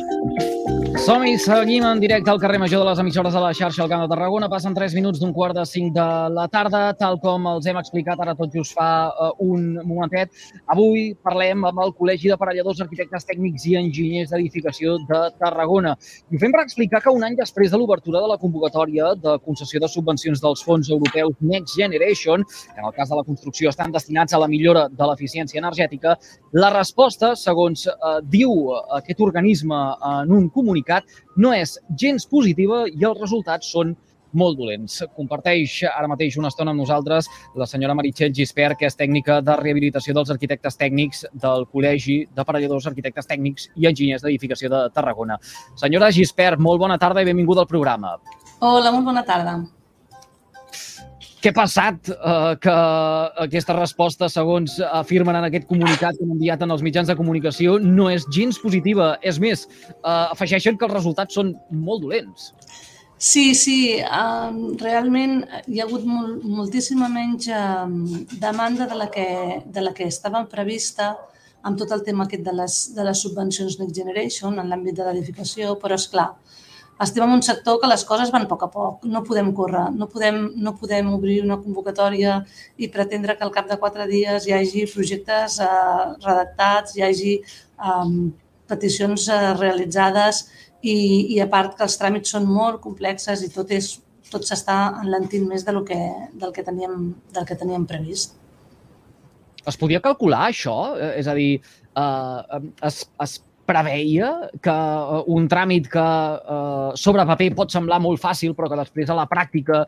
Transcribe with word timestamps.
Bye. 0.00 0.71
Som-hi, 1.02 1.32
seguim 1.34 1.82
en 1.82 1.98
directe 1.98 2.30
al 2.30 2.38
carrer 2.38 2.60
Major 2.62 2.78
de 2.78 2.86
les 2.86 3.00
emissores 3.02 3.34
de 3.34 3.40
la 3.42 3.48
xarxa 3.58 3.82
al 3.82 3.88
Camp 3.90 4.04
de 4.04 4.08
Tarragona. 4.12 4.46
Passen 4.48 4.70
3 4.72 4.92
minuts 4.94 5.18
d'un 5.18 5.32
quart 5.34 5.56
de 5.56 5.64
5 5.66 5.90
de 5.96 6.04
la 6.30 6.44
tarda, 6.46 6.82
tal 6.94 7.16
com 7.18 7.48
els 7.50 7.64
hem 7.66 7.80
explicat 7.80 8.20
ara 8.22 8.36
tot 8.38 8.52
just 8.54 8.76
fa 8.78 9.10
uh, 9.10 9.32
un 9.42 9.80
momentet. 9.82 10.30
Avui 10.70 11.08
parlem 11.26 11.66
amb 11.66 11.80
el 11.82 11.90
Col·legi 11.98 12.30
de 12.30 12.36
Parelladors, 12.38 12.84
Arquitectes 12.84 13.26
Tècnics 13.26 13.64
i 13.66 13.74
Enginyers 13.80 14.30
d'Edificació 14.30 14.94
de 15.08 15.24
Tarragona. 15.40 15.96
I 16.30 16.38
ho 16.38 16.42
fem 16.44 16.54
per 16.54 16.62
explicar 16.62 17.02
que 17.02 17.16
un 17.16 17.26
any 17.26 17.34
després 17.40 17.74
de 17.74 17.82
l'obertura 17.82 18.22
de 18.22 18.30
la 18.30 18.38
convocatòria 18.38 19.10
de 19.24 19.34
concessió 19.42 19.82
de 19.82 19.90
subvencions 19.90 20.44
dels 20.46 20.62
fons 20.62 20.86
europeus 20.86 21.34
Next 21.40 21.74
Generation, 21.82 22.46
que 22.46 22.78
en 22.78 22.86
el 22.92 22.94
cas 22.94 23.10
de 23.10 23.18
la 23.18 23.26
construcció 23.26 23.74
estan 23.74 23.90
destinats 23.90 24.38
a 24.38 24.42
la 24.44 24.46
millora 24.46 24.86
de 24.86 25.10
l'eficiència 25.10 25.58
energètica, 25.58 26.14
la 26.54 26.70
resposta, 26.78 27.34
segons 27.34 27.88
uh, 27.90 28.20
diu 28.22 28.70
aquest 29.02 29.26
organisme 29.26 29.82
en 30.14 30.38
un 30.38 30.46
comunicat, 30.54 30.91
no 31.36 31.52
és 31.56 31.78
gens 31.98 32.26
positiva 32.28 32.84
i 32.90 33.06
els 33.08 33.20
resultats 33.20 33.72
són 33.72 33.96
molt 34.32 34.58
dolents. 34.58 35.02
Comparteix 35.16 35.82
ara 35.90 36.08
mateix 36.10 36.38
una 36.40 36.50
estona 36.52 36.72
amb 36.72 36.80
nosaltres 36.80 37.28
la 37.58 37.68
senyora 37.68 37.96
Meritxell 37.98 38.32
Gispert, 38.34 38.78
que 38.80 38.88
és 38.88 38.96
tècnica 38.98 39.40
de 39.44 39.56
rehabilitació 39.60 40.14
dels 40.16 40.32
arquitectes 40.34 40.78
tècnics 40.80 41.26
del 41.44 41.66
Col·legi 41.72 42.22
de 42.32 42.46
Parelladors 42.48 42.88
Arquitectes 42.90 43.28
Tècnics 43.28 43.68
i 43.76 43.90
Enginyers 43.90 44.24
d'Edificació 44.24 44.72
de 44.72 44.86
Tarragona. 44.94 45.38
Senyora 45.80 46.10
Gispert, 46.14 46.60
molt 46.60 46.80
bona 46.80 46.98
tarda 46.98 47.22
i 47.22 47.28
benvinguda 47.28 47.64
al 47.66 47.70
programa. 47.70 48.16
Hola, 48.60 48.90
molt 48.90 49.08
bona 49.12 49.24
tarda. 49.26 49.60
Què 51.42 51.50
ha 51.50 51.56
passat 51.56 52.06
eh, 52.12 52.52
que 52.62 52.72
aquesta 53.44 53.74
resposta, 53.74 54.28
segons 54.30 54.76
afirmen 54.86 55.34
en 55.40 55.48
aquest 55.48 55.66
comunicat 55.66 56.14
que 56.14 56.22
han 56.22 56.36
enviat 56.36 56.62
en 56.62 56.70
els 56.70 56.84
mitjans 56.86 57.10
de 57.10 57.16
comunicació, 57.18 57.80
no 57.82 58.06
és 58.12 58.28
gens 58.30 58.60
positiva? 58.62 59.16
És 59.26 59.40
més, 59.42 59.64
eh, 59.90 59.98
afegeixen 60.06 60.78
que 60.78 60.86
els 60.86 60.94
resultats 60.94 61.34
són 61.34 61.50
molt 61.74 62.04
dolents. 62.06 62.52
Sí, 63.22 63.54
sí, 63.54 63.74
um, 64.02 64.72
realment 64.78 65.44
hi 65.70 65.78
ha 65.78 65.84
hagut 65.88 66.06
mol, 66.06 66.32
moltíssima 66.42 67.06
menys 67.10 67.46
um, 67.54 68.00
demanda 68.42 68.88
de 68.90 68.96
la, 68.98 69.06
que, 69.14 69.26
de 69.66 69.84
la 69.84 69.92
que 69.94 70.08
estava 70.10 70.40
prevista 70.50 71.12
amb 71.62 71.78
tot 71.78 71.94
el 71.94 72.02
tema 72.06 72.26
aquest 72.26 72.42
de 72.46 72.54
les, 72.58 72.78
de 72.96 73.06
les 73.06 73.22
subvencions 73.22 73.78
Next 73.78 73.94
Generation 73.94 74.58
en 74.58 74.70
l'àmbit 74.70 74.98
de 74.98 75.06
l'edificació, 75.06 75.76
però 75.78 75.98
és 75.98 76.08
clar, 76.10 76.32
estem 77.04 77.24
en 77.24 77.34
un 77.34 77.42
sector 77.42 77.78
que 77.80 77.88
les 77.90 78.04
coses 78.08 78.30
van 78.34 78.46
a 78.46 78.48
poc 78.50 78.62
a 78.66 78.68
poc, 78.72 79.06
no 79.08 79.22
podem 79.26 79.50
córrer, 79.56 79.88
no 79.96 80.08
podem, 80.10 80.42
no 80.56 80.74
podem 80.78 81.08
obrir 81.14 81.40
una 81.42 81.58
convocatòria 81.62 82.40
i 82.78 82.88
pretendre 82.92 83.36
que 83.38 83.46
al 83.46 83.54
cap 83.54 83.68
de 83.70 83.78
quatre 83.80 84.06
dies 84.10 84.46
hi 84.46 84.54
hagi 84.56 84.86
projectes 84.92 85.58
eh, 85.64 86.04
redactats, 86.26 86.96
hi 86.96 87.06
hagi 87.06 87.34
eh, 87.40 88.12
peticions 88.70 89.28
eh, 89.28 89.40
realitzades 89.58 90.46
i, 90.82 90.96
i 91.34 91.40
a 91.42 91.48
part 91.50 91.76
que 91.78 91.86
els 91.86 91.98
tràmits 91.98 92.34
són 92.34 92.48
molt 92.48 92.80
complexes 92.84 93.44
i 93.46 93.50
tot 93.54 93.70
és 93.74 93.94
tot 94.32 94.46
s'està 94.48 94.76
enlentint 95.02 95.44
més 95.48 95.66
del 95.66 95.82
que, 95.88 95.98
del, 96.32 96.52
que 96.56 96.64
teníem, 96.64 97.12
del 97.34 97.48
que 97.48 97.58
teníem 97.58 97.84
previst. 97.88 98.38
Es 99.68 99.78
podia 99.78 100.00
calcular 100.02 100.46
això? 100.48 100.76
Eh, 100.96 101.14
és 101.20 101.28
a 101.30 101.34
dir, 101.38 101.50
eh, 102.02 102.60
es, 102.88 103.02
es 103.26 103.36
preveia 103.72 104.32
que 104.62 104.72
uh, 104.72 105.22
un 105.32 105.48
tràmit 105.50 105.88
que 105.92 106.02
uh, 106.02 106.90
sobre 106.98 107.24
paper 107.28 107.52
pot 107.56 107.72
semblar 107.72 108.00
molt 108.04 108.20
fàcil, 108.20 108.56
però 108.58 108.70
que 108.70 108.80
després 108.82 109.10
a 109.10 109.16
la 109.18 109.28
pràctica 109.30 109.86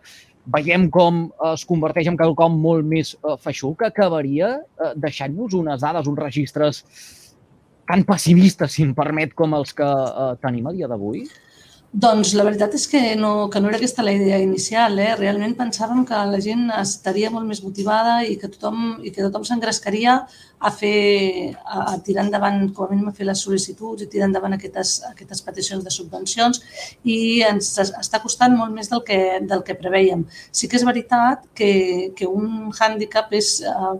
veiem 0.55 0.89
com 0.93 1.27
es 1.53 1.65
converteix 1.69 2.11
en 2.11 2.19
quelcom 2.21 2.57
molt 2.61 2.85
més 2.89 3.15
uh, 3.21 3.37
feixuc, 3.41 3.79
que 3.83 3.91
acabaria 3.93 4.57
uh, 4.59 4.93
deixant-nos 5.01 5.57
unes 5.61 5.85
dades, 5.85 6.09
uns 6.11 6.21
registres 6.21 6.83
tan 7.85 8.05
pessimistes, 8.09 8.73
si 8.73 8.85
em 8.87 8.95
permet, 8.97 9.35
com 9.37 9.53
els 9.57 9.75
que 9.77 9.87
tenim 10.41 10.71
a 10.71 10.73
dia 10.73 10.89
d'avui? 10.89 11.27
Doncs 11.95 12.33
la 12.35 12.43
veritat 12.43 12.73
és 12.75 12.89
que 12.91 13.01
no, 13.15 13.49
que 13.51 13.61
no 13.63 13.69
era 13.71 13.79
aquesta 13.79 14.03
la 14.03 14.13
idea 14.17 14.41
inicial. 14.43 14.97
Eh? 14.99 15.13
Realment 15.15 15.53
pensàvem 15.55 16.01
que 16.09 16.23
la 16.27 16.41
gent 16.43 16.65
estaria 16.75 17.29
molt 17.31 17.47
més 17.47 17.61
motivada 17.63 18.17
i 18.27 18.35
que 18.41 18.51
tothom, 18.51 18.97
i 18.99 19.13
que 19.15 19.23
tothom 19.23 19.45
s'engrescaria 19.47 20.17
a 20.59 20.73
fer, 20.75 21.55
a, 21.63 21.93
a 21.93 21.95
tirar 22.03 22.25
endavant, 22.25 22.65
com 22.75 22.89
a 22.89 22.91
mínim 22.91 23.13
a 23.13 23.15
fer 23.15 23.29
les 23.29 23.45
sol·licituds 23.47 24.03
i 24.03 24.09
tirar 24.11 24.27
endavant 24.27 24.57
aquestes, 24.57 24.97
aquestes 25.13 25.45
peticions 25.47 25.87
de 25.87 25.93
subvencions 25.95 26.65
i 27.05 27.19
ens 27.47 27.71
està 27.85 28.19
costant 28.25 28.57
molt 28.59 28.75
més 28.75 28.91
del 28.91 29.05
que, 29.07 29.21
del 29.47 29.63
que 29.63 29.79
preveiem. 29.79 30.27
Sí 30.51 30.67
que 30.67 30.81
és 30.81 30.87
veritat 30.89 31.47
que, 31.55 31.71
que 32.19 32.27
un 32.27 32.73
hàndicap 32.75 33.31
és 33.39 33.61
eh, 33.63 33.95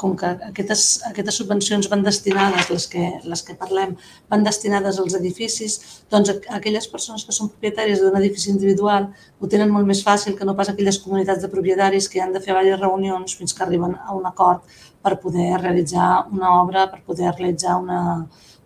com 0.00 0.14
que 0.16 0.30
aquestes, 0.48 0.84
aquestes 1.10 1.36
subvencions 1.40 1.88
van 1.92 2.02
destinades, 2.06 2.70
les 2.72 2.86
que, 2.88 3.04
les 3.28 3.42
que 3.44 3.56
parlem, 3.60 3.92
van 4.32 4.46
destinades 4.46 5.00
als 5.02 5.16
edificis, 5.18 5.76
doncs 6.12 6.32
aquelles 6.58 6.88
persones 6.88 7.26
que 7.26 7.36
són 7.36 7.50
propietàries 7.52 8.00
d'un 8.00 8.16
edifici 8.20 8.48
individual 8.54 9.10
ho 9.40 9.50
tenen 9.52 9.72
molt 9.74 9.88
més 9.90 10.00
fàcil 10.06 10.38
que 10.38 10.48
no 10.48 10.56
pas 10.56 10.72
aquelles 10.72 11.00
comunitats 11.04 11.44
de 11.44 11.52
propietaris 11.52 12.08
que 12.08 12.22
han 12.24 12.32
de 12.32 12.40
fer 12.40 12.54
diverses 12.54 12.80
reunions 12.80 13.36
fins 13.36 13.56
que 13.56 13.66
arriben 13.66 13.98
a 14.00 14.16
un 14.16 14.24
acord 14.30 14.64
per 15.02 15.18
poder 15.20 15.50
realitzar 15.60 16.26
una 16.32 16.56
obra, 16.62 16.86
per 16.92 17.02
poder 17.04 17.34
realitzar 17.36 17.76
una, 17.80 18.00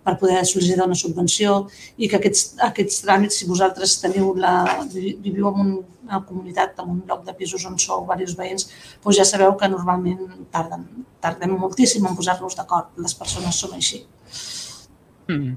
per 0.05 0.17
poder 0.21 0.43
sol·licitar 0.45 0.87
una 0.89 0.99
subvenció 0.99 1.65
i 1.97 2.09
que 2.11 2.19
aquests, 2.21 2.59
aquests 2.69 3.03
tràmits, 3.05 3.41
si 3.41 3.49
vosaltres 3.49 3.97
teniu 4.03 4.35
la, 4.39 4.55
viviu 4.93 5.49
en 5.51 5.79
una 6.05 6.21
comunitat, 6.29 6.77
en 6.83 6.91
un 6.97 7.01
lloc 7.09 7.25
de 7.27 7.35
pisos 7.39 7.65
on 7.69 7.79
sou 7.81 8.05
diversos 8.05 8.37
veïns, 8.39 8.69
doncs 9.05 9.21
ja 9.21 9.25
sabeu 9.29 9.57
que 9.61 9.71
normalment 9.73 10.45
tarden, 10.53 10.85
tardem 11.25 11.57
moltíssim 11.57 12.05
en 12.07 12.17
posar-nos 12.19 12.57
d'acord. 12.59 12.93
Les 13.01 13.17
persones 13.17 13.61
són 13.65 13.77
així. 13.79 14.05
Mm. 15.29 15.55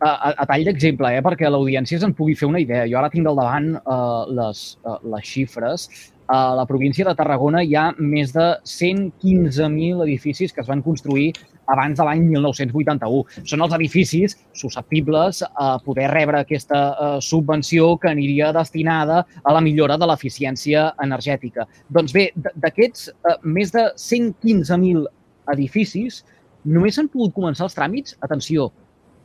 A, 0.00 0.10
a, 0.32 0.46
tall 0.48 0.64
d'exemple, 0.64 1.10
eh, 1.12 1.20
perquè 1.20 1.50
l'audiència 1.50 2.00
se'n 2.00 2.14
pugui 2.16 2.32
fer 2.40 2.48
una 2.48 2.62
idea. 2.62 2.86
Jo 2.88 3.02
ara 3.02 3.10
tinc 3.12 3.28
al 3.28 3.36
davant 3.36 3.74
uh, 3.82 4.24
les, 4.32 4.62
uh, 4.88 4.96
les 5.12 5.26
xifres 5.28 5.90
a 6.30 6.54
la 6.54 6.64
província 6.66 7.04
de 7.08 7.14
Tarragona 7.18 7.64
hi 7.66 7.74
ha 7.74 7.88
més 7.98 8.30
de 8.30 8.44
115.000 8.62 10.04
edificis 10.04 10.52
que 10.54 10.62
es 10.62 10.68
van 10.70 10.82
construir 10.84 11.32
abans 11.70 11.98
de 11.98 12.06
l'any 12.06 12.22
1981. 12.28 13.42
Són 13.50 13.64
els 13.64 13.74
edificis 13.74 14.36
susceptibles 14.60 15.42
a 15.48 15.72
poder 15.82 16.06
rebre 16.12 16.40
aquesta 16.40 16.80
eh, 16.92 17.10
subvenció 17.24 17.96
que 17.98 18.12
aniria 18.12 18.52
destinada 18.54 19.24
a 19.42 19.56
la 19.56 19.62
millora 19.64 19.98
de 19.98 20.06
l'eficiència 20.10 20.86
energètica. 21.02 21.66
Doncs 21.90 22.14
bé, 22.14 22.28
d'aquests 22.36 23.10
eh, 23.10 23.36
més 23.42 23.74
de 23.74 23.88
115.000 23.98 25.06
edificis, 25.54 26.22
només 26.62 26.98
han 26.98 27.10
pogut 27.10 27.34
començar 27.34 27.66
els 27.66 27.78
tràmits, 27.78 28.18
atenció, 28.22 28.70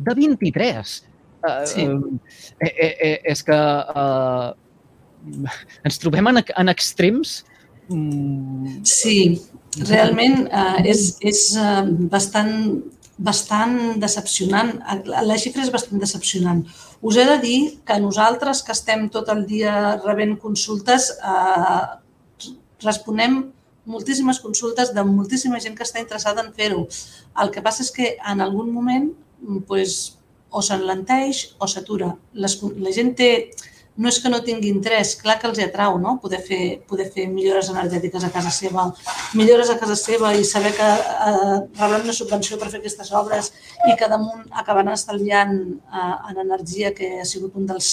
de 0.01 0.17
23. 0.17 0.99
Eh, 1.45 1.57
sí. 1.69 1.85
Eh, 1.85 2.73
eh, 2.73 2.93
eh, 3.09 3.17
és 3.29 3.45
que 3.45 3.57
eh, 3.57 4.53
ens 5.87 5.99
trobem 6.01 6.31
en, 6.31 6.41
en 6.41 6.71
extrems 6.73 7.39
mm, 7.89 8.81
Sí, 8.87 9.17
realment 9.83 10.45
eh, 10.47 10.83
és, 10.91 11.07
és 11.25 11.41
eh, 11.59 11.81
bastant, 12.11 12.53
bastant 13.17 13.75
decepcionant. 14.01 14.71
La 15.07 15.37
xifra 15.41 15.65
és 15.65 15.73
bastant 15.73 16.01
decepcionant. 16.01 16.63
Us 17.05 17.19
he 17.19 17.25
de 17.27 17.35
dir 17.43 17.59
que 17.87 17.99
nosaltres, 17.99 18.63
que 18.63 18.73
estem 18.75 19.09
tot 19.13 19.29
el 19.33 19.45
dia 19.49 19.97
rebent 20.05 20.37
consultes, 20.41 21.11
eh, 21.19 22.55
responem 22.83 23.43
moltíssimes 23.85 24.39
consultes 24.41 24.91
de 24.95 25.03
moltíssima 25.05 25.59
gent 25.61 25.75
que 25.77 25.85
està 25.85 26.01
interessada 26.01 26.41
en 26.41 26.51
fer-ho. 26.53 26.87
El 27.41 27.51
que 27.53 27.63
passa 27.65 27.83
és 27.85 27.91
que 27.93 28.15
en 28.17 28.41
algun 28.41 28.71
moment 28.73 29.11
pues, 29.67 30.15
o 30.49 30.63
s'enlenteix 30.65 31.51
o 31.59 31.67
s'atura. 31.69 32.15
La 32.33 32.49
gent 32.95 33.13
té 33.19 33.29
no 33.97 34.09
és 34.11 34.17
que 34.19 34.29
no 34.31 34.41
tingui 34.43 34.69
interès, 34.73 35.13
clar 35.21 35.37
que 35.39 35.47
els 35.47 35.59
hi 35.59 35.65
atrau 35.69 35.95
no? 36.01 36.17
poder, 36.21 36.41
fer, 36.43 36.61
poder 36.89 37.07
fer 37.13 37.27
millores 37.31 37.69
energètiques 37.71 38.25
a 38.27 38.31
casa 38.33 38.51
seva, 38.51 38.89
millores 39.39 39.71
a 39.71 39.77
casa 39.79 39.95
seva 39.99 40.33
i 40.35 40.43
saber 40.47 40.73
que 40.75 40.87
eh, 40.87 41.57
rebran 41.79 42.03
una 42.03 42.15
subvenció 42.17 42.59
per 42.59 42.69
fer 42.73 42.81
aquestes 42.81 43.13
obres 43.15 43.53
i 43.87 43.95
que 43.95 44.09
damunt 44.11 44.49
acabaran 44.51 44.91
estalviant 44.93 45.55
eh, 45.71 46.15
en 46.31 46.41
energia, 46.43 46.91
que 46.97 47.21
ha 47.21 47.27
sigut 47.29 47.55
un 47.55 47.69
dels, 47.69 47.91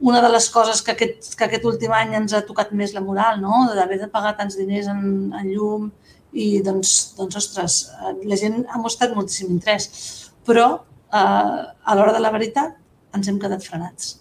una 0.00 0.22
de 0.24 0.30
les 0.32 0.48
coses 0.54 0.80
que 0.82 0.94
aquest, 0.96 1.34
que 1.36 1.48
aquest 1.48 1.66
últim 1.68 1.92
any 1.92 2.16
ens 2.16 2.32
ha 2.32 2.44
tocat 2.48 2.72
més 2.72 2.94
la 2.96 3.04
moral, 3.04 3.42
no? 3.44 3.66
d'haver 3.76 4.00
de 4.00 4.08
pagar 4.12 4.32
tants 4.38 4.56
diners 4.56 4.88
en, 4.94 5.02
en 5.36 5.50
llum 5.50 5.90
i 6.32 6.62
doncs, 6.64 6.94
doncs, 7.18 7.36
ostres, 7.42 7.82
eh, 8.00 8.14
la 8.32 8.40
gent 8.40 8.62
ha 8.64 8.80
mostrat 8.80 9.12
moltíssim 9.12 9.52
interès, 9.52 9.90
però 10.48 10.70
eh, 10.72 11.20
a 11.20 11.98
l'hora 11.98 12.16
de 12.16 12.24
la 12.24 12.32
veritat 12.32 12.80
ens 13.12 13.28
hem 13.28 13.36
quedat 13.42 13.64
frenats 13.64 14.16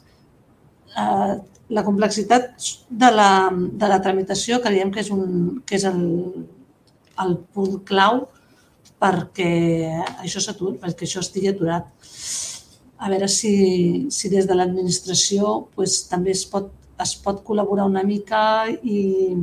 eh, 0.95 1.35
la 1.69 1.83
complexitat 1.83 2.53
de 2.89 3.11
la, 3.11 3.29
de 3.51 3.89
la 3.91 3.99
tramitació 4.03 4.61
creiem 4.63 4.91
que 4.93 5.01
és, 5.03 5.11
un, 5.11 5.61
que 5.67 5.75
és 5.75 5.85
el, 5.89 6.01
el 7.23 7.37
punt 7.53 7.81
clau 7.87 8.25
perquè 8.97 9.51
això 10.23 10.41
s'aturi, 10.41 10.79
perquè 10.81 11.05
això 11.05 11.21
estigui 11.21 11.51
aturat. 11.51 11.89
A 12.97 13.11
veure 13.11 13.27
si, 13.29 14.07
si 14.09 14.31
des 14.33 14.47
de 14.49 14.55
l'administració 14.57 15.67
pues, 15.75 15.99
també 16.09 16.33
es 16.33 16.45
pot, 16.49 16.71
es 17.03 17.13
pot 17.21 17.43
col·laborar 17.45 17.85
una 17.85 18.01
mica 18.07 18.41
i, 18.81 19.35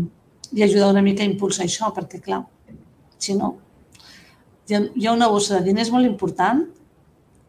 i 0.50 0.64
ajudar 0.64 0.90
una 0.90 1.04
mica 1.06 1.22
a 1.22 1.28
impulsar 1.28 1.68
això, 1.68 1.92
perquè, 1.94 2.18
clar, 2.24 2.42
si 3.18 3.36
no, 3.38 3.54
hi 4.66 4.74
ha, 4.74 4.80
hi 4.96 5.06
ha 5.06 5.14
una 5.14 5.28
bossa 5.30 5.58
de 5.58 5.68
diners 5.68 5.92
molt 5.94 6.08
important 6.08 6.64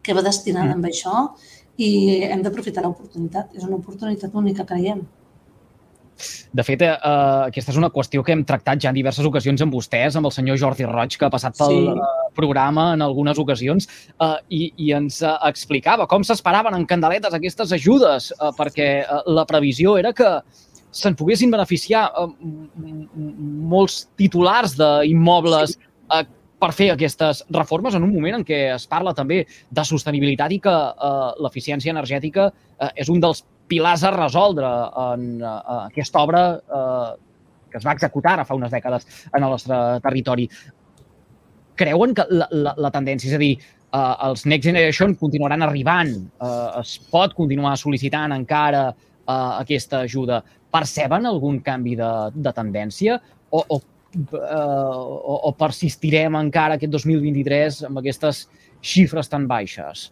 que 0.04 0.14
va 0.14 0.22
destinada 0.22 0.70
mm. 0.70 0.78
amb 0.78 0.88
això 0.92 1.26
i 1.76 1.90
hem 2.26 2.42
d'aprofitar 2.44 2.84
l'oportunitat. 2.84 3.54
És 3.56 3.64
una 3.64 3.78
oportunitat 3.80 4.34
única, 4.34 4.64
creiem. 4.68 5.04
De 6.56 6.64
fet, 6.64 6.80
eh, 6.82 6.90
aquesta 6.96 7.72
és 7.74 7.78
una 7.78 7.90
qüestió 7.92 8.22
que 8.24 8.32
hem 8.32 8.44
tractat 8.48 8.80
ja 8.80 8.92
en 8.92 8.96
diverses 8.96 9.26
ocasions 9.28 9.60
amb 9.62 9.74
vostès, 9.76 10.16
amb 10.16 10.28
el 10.28 10.32
senyor 10.32 10.56
Jordi 10.60 10.86
Roig, 10.88 11.16
que 11.18 11.26
ha 11.26 11.32
passat 11.32 11.58
pel 11.58 11.74
sí. 11.74 11.82
Eh, 11.92 12.28
programa 12.36 12.92
en 12.94 13.04
algunes 13.04 13.38
ocasions, 13.38 13.88
eh, 14.16 14.36
i, 14.48 14.62
i 14.86 14.92
ens 14.96 15.20
eh, 15.22 15.34
explicava 15.50 16.06
com 16.08 16.24
s'esperaven 16.24 16.78
en 16.78 16.86
candeletes 16.88 17.36
aquestes 17.36 17.74
ajudes, 17.76 18.30
eh, 18.32 18.52
perquè 18.56 18.88
eh, 19.02 19.20
la 19.26 19.44
previsió 19.48 19.98
era 20.00 20.14
que 20.16 20.38
se'n 20.96 21.16
poguessin 21.18 21.52
beneficiar 21.52 22.06
eh, 22.08 22.26
molts 23.74 24.06
titulars 24.16 24.78
d'immobles 24.80 25.76
sí. 25.76 25.92
eh, 26.16 26.24
per 26.60 26.72
fer 26.72 26.88
aquestes 26.92 27.42
reformes 27.52 27.96
en 27.96 28.04
un 28.06 28.14
moment 28.14 28.38
en 28.38 28.46
què 28.46 28.60
es 28.74 28.86
parla 28.88 29.12
també 29.16 29.42
de 29.46 29.84
sostenibilitat 29.84 30.54
i 30.56 30.60
que 30.64 30.72
eh, 30.72 31.28
l'eficiència 31.44 31.92
energètica 31.92 32.48
eh, 32.48 32.90
és 33.04 33.12
un 33.12 33.20
dels 33.20 33.44
pilars 33.68 34.04
a 34.06 34.12
resoldre 34.14 34.70
en 35.04 35.28
eh, 35.42 35.54
aquesta 35.90 36.22
obra 36.24 36.42
eh, 36.56 37.14
que 37.70 37.80
es 37.80 37.86
va 37.86 37.96
executar 37.96 38.36
ara 38.36 38.46
fa 38.48 38.56
unes 38.56 38.72
dècades 38.72 39.06
en 39.32 39.42
el 39.42 39.50
nostre 39.50 39.78
territori. 40.04 40.46
Creuen 41.76 42.14
que 42.16 42.24
la, 42.30 42.46
la, 42.52 42.72
la 42.80 42.90
tendència, 42.94 43.28
és 43.28 43.36
a 43.36 43.42
dir, 43.42 43.52
eh, 43.58 44.14
els 44.28 44.46
Next 44.48 44.70
Generation 44.70 45.16
continuaran 45.20 45.66
arribant, 45.66 46.14
eh, 46.40 46.68
es 46.80 46.96
pot 47.12 47.36
continuar 47.36 47.74
sol·licitant 47.76 48.32
encara 48.36 48.86
eh, 48.88 49.32
aquesta 49.32 50.06
ajuda. 50.06 50.40
Perceben 50.72 51.28
algun 51.28 51.60
canvi 51.64 51.98
de, 52.00 52.10
de 52.32 52.54
tendència 52.56 53.20
o, 53.50 53.60
o 53.60 53.80
o, 54.16 55.34
o 55.48 55.52
persistirem 55.58 56.38
encara 56.38 56.76
aquest 56.76 56.92
2023 56.92 57.82
amb 57.90 58.02
aquestes 58.02 58.46
xifres 58.84 59.30
tan 59.32 59.46
baixes? 59.50 60.10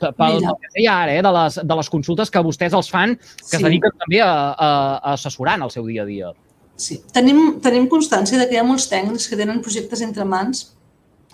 Pel, 0.00 0.40
Mira. 0.40 0.54
que 0.58 0.72
deia 0.74 0.94
ara, 1.04 1.14
eh, 1.14 1.22
de, 1.22 1.32
les, 1.36 1.60
de 1.62 1.76
les 1.78 1.90
consultes 1.92 2.32
que 2.32 2.42
vostès 2.42 2.74
els 2.74 2.88
fan, 2.90 3.14
que 3.16 3.44
sí. 3.44 3.58
es 3.58 3.62
dediquen 3.62 3.94
també 4.00 4.22
a, 4.24 4.32
a, 4.32 4.70
a 4.98 5.12
assessorar 5.14 5.56
en 5.60 5.66
el 5.68 5.72
seu 5.74 5.86
dia 5.86 6.02
a 6.02 6.08
dia. 6.08 6.32
Sí, 6.76 6.98
tenim, 7.14 7.60
tenim 7.64 7.86
constància 7.88 8.38
de 8.40 8.48
que 8.48 8.56
hi 8.56 8.60
ha 8.60 8.66
molts 8.66 8.90
tècnics 8.90 9.30
que 9.30 9.38
tenen 9.38 9.62
projectes 9.64 10.02
entre 10.04 10.26
mans 10.28 10.66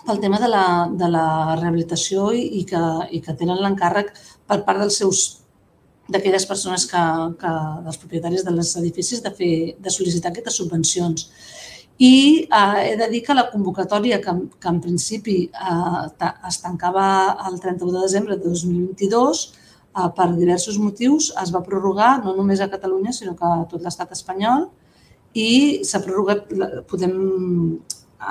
pel 0.05 0.19
tema 0.19 0.39
de 0.39 0.49
la, 0.51 0.65
de 0.91 1.09
la 1.11 1.25
rehabilitació 1.59 2.29
i, 2.35 2.43
i, 2.59 2.65
que, 2.67 2.83
i 3.11 3.23
que 3.23 3.35
tenen 3.39 3.59
l'encàrrec 3.63 4.13
per 4.47 4.61
part 4.67 4.83
dels 4.83 4.99
seus 5.01 5.23
d'aquelles 6.11 6.45
persones 6.45 6.85
que, 6.89 7.01
que, 7.39 7.51
dels 7.85 7.99
propietaris 7.99 8.43
dels 8.45 8.73
edificis 8.79 9.23
de, 9.23 9.31
fer, 9.35 9.53
de 9.79 9.93
sol·licitar 9.93 10.31
aquestes 10.31 10.59
subvencions. 10.59 11.29
I 11.97 12.47
eh, 12.49 12.91
he 12.91 12.95
de 12.97 13.07
dir 13.11 13.21
que 13.25 13.35
la 13.37 13.49
convocatòria, 13.51 14.19
que, 14.21 14.33
que 14.59 14.69
en 14.69 14.79
principi 14.81 15.37
eh, 15.49 16.29
es 16.49 16.61
tancava 16.61 17.05
el 17.49 17.59
31 17.59 17.91
de 17.93 18.01
desembre 18.01 18.37
de 18.37 18.49
2022, 18.49 19.43
eh, 19.93 20.09
per 20.17 20.29
diversos 20.33 20.79
motius 20.81 21.31
es 21.41 21.53
va 21.53 21.63
prorrogar 21.65 22.23
no 22.23 22.35
només 22.35 22.61
a 22.61 22.69
Catalunya, 22.71 23.13
sinó 23.13 23.35
que 23.37 23.45
a 23.45 23.65
tot 23.69 23.85
l'estat 23.85 24.11
espanyol, 24.17 24.69
i 25.33 25.81
s'ha 25.85 26.01
prorrogat, 26.01 26.49
podem, 26.89 27.13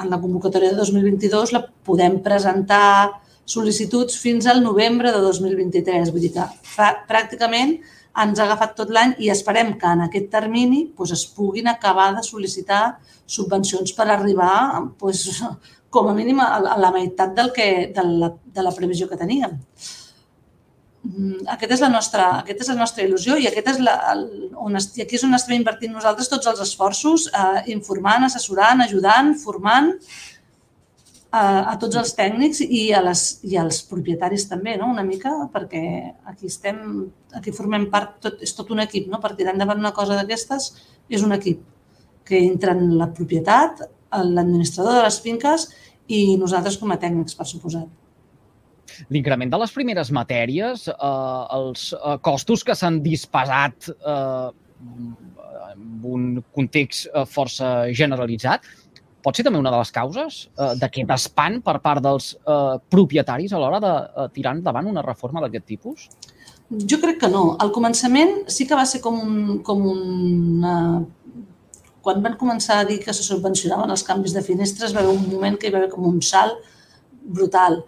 en 0.02 0.10
la 0.10 0.20
convocatòria 0.22 0.72
de 0.72 0.78
2022 0.78 1.52
la 1.54 1.64
podem 1.86 2.20
presentar 2.22 3.18
sol·licituds 3.44 4.18
fins 4.18 4.46
al 4.46 4.62
novembre 4.62 5.10
de 5.14 5.22
2023. 5.22 6.12
Vull 6.14 6.26
dir 6.26 6.32
que 6.36 6.46
fa, 6.62 6.92
pràcticament 7.08 7.78
ens 8.20 8.40
ha 8.40 8.44
agafat 8.44 8.74
tot 8.76 8.90
l'any 8.92 9.14
i 9.24 9.30
esperem 9.32 9.74
que 9.80 9.88
en 9.88 10.04
aquest 10.06 10.28
termini 10.32 10.82
doncs, 10.96 11.14
es 11.16 11.24
puguin 11.36 11.70
acabar 11.70 12.10
de 12.16 12.24
sol·licitar 12.26 12.82
subvencions 13.26 13.94
per 13.96 14.08
arribar 14.10 14.54
doncs, 15.00 15.40
com 15.92 16.08
a 16.08 16.14
mínim 16.16 16.40
a, 16.40 16.58
la 16.60 16.92
meitat 16.92 17.34
del 17.36 17.52
que, 17.56 17.68
de, 17.94 18.04
la, 18.04 18.32
de 18.32 18.64
la 18.64 18.72
previsió 18.76 19.08
que 19.08 19.20
teníem. 19.20 19.58
Mm, 21.02 21.48
aquesta 21.50 21.74
és 21.74 21.82
la 21.82 21.90
nostra, 21.90 22.26
aquesta 22.44 22.62
és 22.62 22.70
la 22.70 22.78
nostra 22.78 23.02
il·lusió 23.02 23.34
i 23.40 23.48
aquest 23.48 23.72
és 23.72 23.80
la, 23.82 23.96
el, 24.12 24.20
on, 24.54 24.78
i 24.78 25.02
aquí 25.02 25.18
és 25.18 25.24
on 25.26 25.34
estem 25.34 25.56
invertint 25.56 25.92
nosaltres 25.96 26.30
tots 26.30 26.46
els 26.52 26.60
esforços, 26.62 27.26
eh, 27.34 27.64
informant, 27.74 28.28
assessorant, 28.28 28.84
ajudant, 28.84 29.32
formant 29.42 29.90
a, 31.32 31.72
a 31.72 31.74
tots 31.80 31.96
els 31.96 32.12
tècnics 32.16 32.60
i, 32.62 32.82
a 32.92 33.00
les, 33.04 33.24
i 33.48 33.56
als 33.60 33.80
propietaris 33.88 34.44
també, 34.50 34.76
no? 34.80 34.90
una 34.92 35.04
mica, 35.06 35.32
perquè 35.52 35.82
aquí 36.28 36.50
estem, 36.52 36.82
aquí 37.38 37.54
formem 37.56 37.88
part, 37.92 38.18
tot, 38.24 38.42
és 38.44 38.52
tot 38.56 38.70
un 38.74 38.84
equip, 38.84 39.08
no? 39.10 39.20
per 39.22 39.32
tirar 39.38 39.56
endavant 39.56 39.80
una 39.80 39.94
cosa 39.96 40.18
d'aquestes 40.18 40.68
és 41.12 41.24
un 41.24 41.32
equip 41.36 41.64
que 42.28 42.38
entra 42.38 42.76
en 42.76 42.98
la 43.00 43.08
propietat, 43.16 43.80
l'administrador 44.12 45.00
de 45.00 45.06
les 45.06 45.18
finques 45.24 45.66
i 46.12 46.36
nosaltres 46.36 46.76
com 46.78 46.92
a 46.92 47.00
tècnics, 47.00 47.34
per 47.38 47.48
suposat. 47.48 47.88
L'increment 49.08 49.48
de 49.48 49.60
les 49.62 49.72
primeres 49.72 50.10
matèries, 50.12 50.84
eh, 50.92 51.44
els 51.56 51.92
eh, 51.96 52.16
costos 52.20 52.64
que 52.66 52.76
s'han 52.76 53.00
disposat 53.04 53.88
eh, 53.88 54.50
en 55.72 55.88
un 56.04 56.26
context 56.52 57.08
eh, 57.08 57.24
força 57.24 57.72
generalitzat, 57.96 58.68
pot 59.22 59.38
ser 59.38 59.44
també 59.46 59.60
una 59.60 59.70
de 59.72 59.78
les 59.80 59.92
causes 59.94 60.42
eh, 60.50 60.74
d'aquest 60.80 61.14
espant 61.16 61.60
per 61.64 61.78
part 61.84 62.02
dels 62.04 62.32
eh, 62.42 62.76
propietaris 62.92 63.52
a 63.52 63.62
l'hora 63.62 63.80
de 63.82 63.94
eh, 63.94 64.28
tirar 64.34 64.56
endavant 64.58 64.90
una 64.90 65.04
reforma 65.06 65.42
d'aquest 65.44 65.66
tipus? 65.66 66.08
Jo 66.72 66.98
crec 67.02 67.18
que 67.20 67.28
no. 67.28 67.56
Al 67.60 67.72
començament 67.72 68.46
sí 68.50 68.66
que 68.68 68.78
va 68.78 68.86
ser 68.88 69.02
com 69.04 69.18
un... 69.20 69.40
Com 69.66 69.82
un 69.92 70.64
uh, 70.64 71.42
quan 72.02 72.22
van 72.22 72.34
començar 72.34 72.80
a 72.80 72.86
dir 72.88 72.98
que 72.98 73.12
se 73.14 73.22
subvencionaven 73.22 73.92
els 73.94 74.02
canvis 74.02 74.32
de 74.34 74.42
finestres, 74.42 74.94
va 74.94 75.04
haver 75.04 75.12
un 75.14 75.28
moment 75.30 75.54
que 75.54 75.68
hi 75.68 75.70
va 75.74 75.78
haver 75.78 75.90
com 75.92 76.08
un 76.08 76.18
salt 76.26 76.56
brutal. 77.22 77.78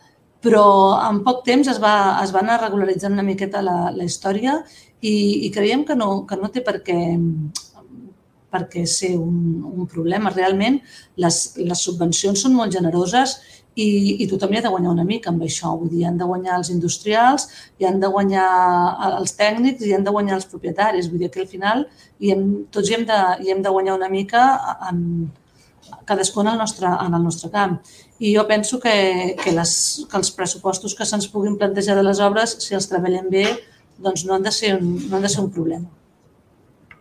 Però 0.44 0.66
en 1.02 1.22
poc 1.26 1.42
temps 1.48 1.66
es 1.72 1.80
va, 1.82 2.20
es 2.22 2.30
va 2.34 2.44
anar 2.44 2.60
regularitzant 2.60 3.16
una 3.16 3.24
miqueta 3.26 3.62
la, 3.64 3.90
la 3.96 4.06
història 4.06 4.60
i, 5.00 5.14
i 5.48 5.50
creiem 5.50 5.82
que 5.88 5.96
no, 5.98 6.10
que 6.28 6.38
no 6.38 6.52
té 6.54 6.62
per 6.62 6.76
què 6.86 6.98
perquè 8.54 8.86
ser 8.86 9.16
un, 9.18 9.36
un 9.74 9.90
problema. 9.90 10.32
Realment, 10.34 10.78
les, 11.20 11.42
les 11.58 11.84
subvencions 11.88 12.46
són 12.46 12.54
molt 12.54 12.74
generoses 12.74 13.36
i, 13.74 14.22
i 14.22 14.26
tothom 14.30 14.54
hi 14.54 14.60
ha 14.60 14.64
de 14.64 14.70
guanyar 14.70 14.92
una 14.94 15.06
mica 15.06 15.32
amb 15.32 15.42
això. 15.42 15.74
Vull 15.78 15.90
dir, 15.90 16.04
han 16.08 16.18
de 16.20 16.28
guanyar 16.30 16.58
els 16.60 16.70
industrials, 16.70 17.48
hi 17.78 17.88
han 17.88 17.98
de 18.02 18.10
guanyar 18.10 18.48
els 19.10 19.34
tècnics 19.38 19.82
i 19.84 19.94
han 19.96 20.06
de 20.06 20.14
guanyar 20.14 20.38
els 20.38 20.46
propietaris. 20.50 21.10
Vull 21.10 21.24
dir 21.24 21.32
que 21.34 21.42
al 21.42 21.50
final 21.50 21.88
hi 22.20 22.34
hem, 22.34 22.44
tots 22.74 22.90
hi 22.90 22.98
hem, 22.98 23.08
de, 23.08 23.22
hi 23.42 23.54
hem 23.54 23.64
de 23.64 23.74
guanyar 23.74 23.98
una 23.98 24.10
mica 24.12 24.44
en, 24.90 25.02
cadascú 26.06 26.44
en 26.44 26.52
el 26.54 26.58
nostre, 26.58 26.86
en 26.86 27.14
el 27.14 27.22
nostre 27.22 27.50
camp. 27.50 27.80
I 28.18 28.36
jo 28.36 28.46
penso 28.46 28.78
que, 28.80 29.36
que, 29.42 29.52
les, 29.52 29.74
que 30.10 30.20
els 30.20 30.30
pressupostos 30.36 30.94
que 30.94 31.06
se'ns 31.08 31.28
puguin 31.32 31.58
plantejar 31.58 31.98
de 31.98 32.06
les 32.06 32.22
obres, 32.22 32.56
si 32.62 32.78
els 32.78 32.88
treballem 32.90 33.28
bé, 33.32 33.48
doncs 33.98 34.24
no 34.26 34.38
han 34.38 34.46
de 34.46 34.54
ser 34.54 34.76
un, 34.78 34.96
no 35.08 35.18
han 35.18 35.26
de 35.26 35.32
ser 35.32 35.42
un 35.42 35.52
problema. 35.54 36.03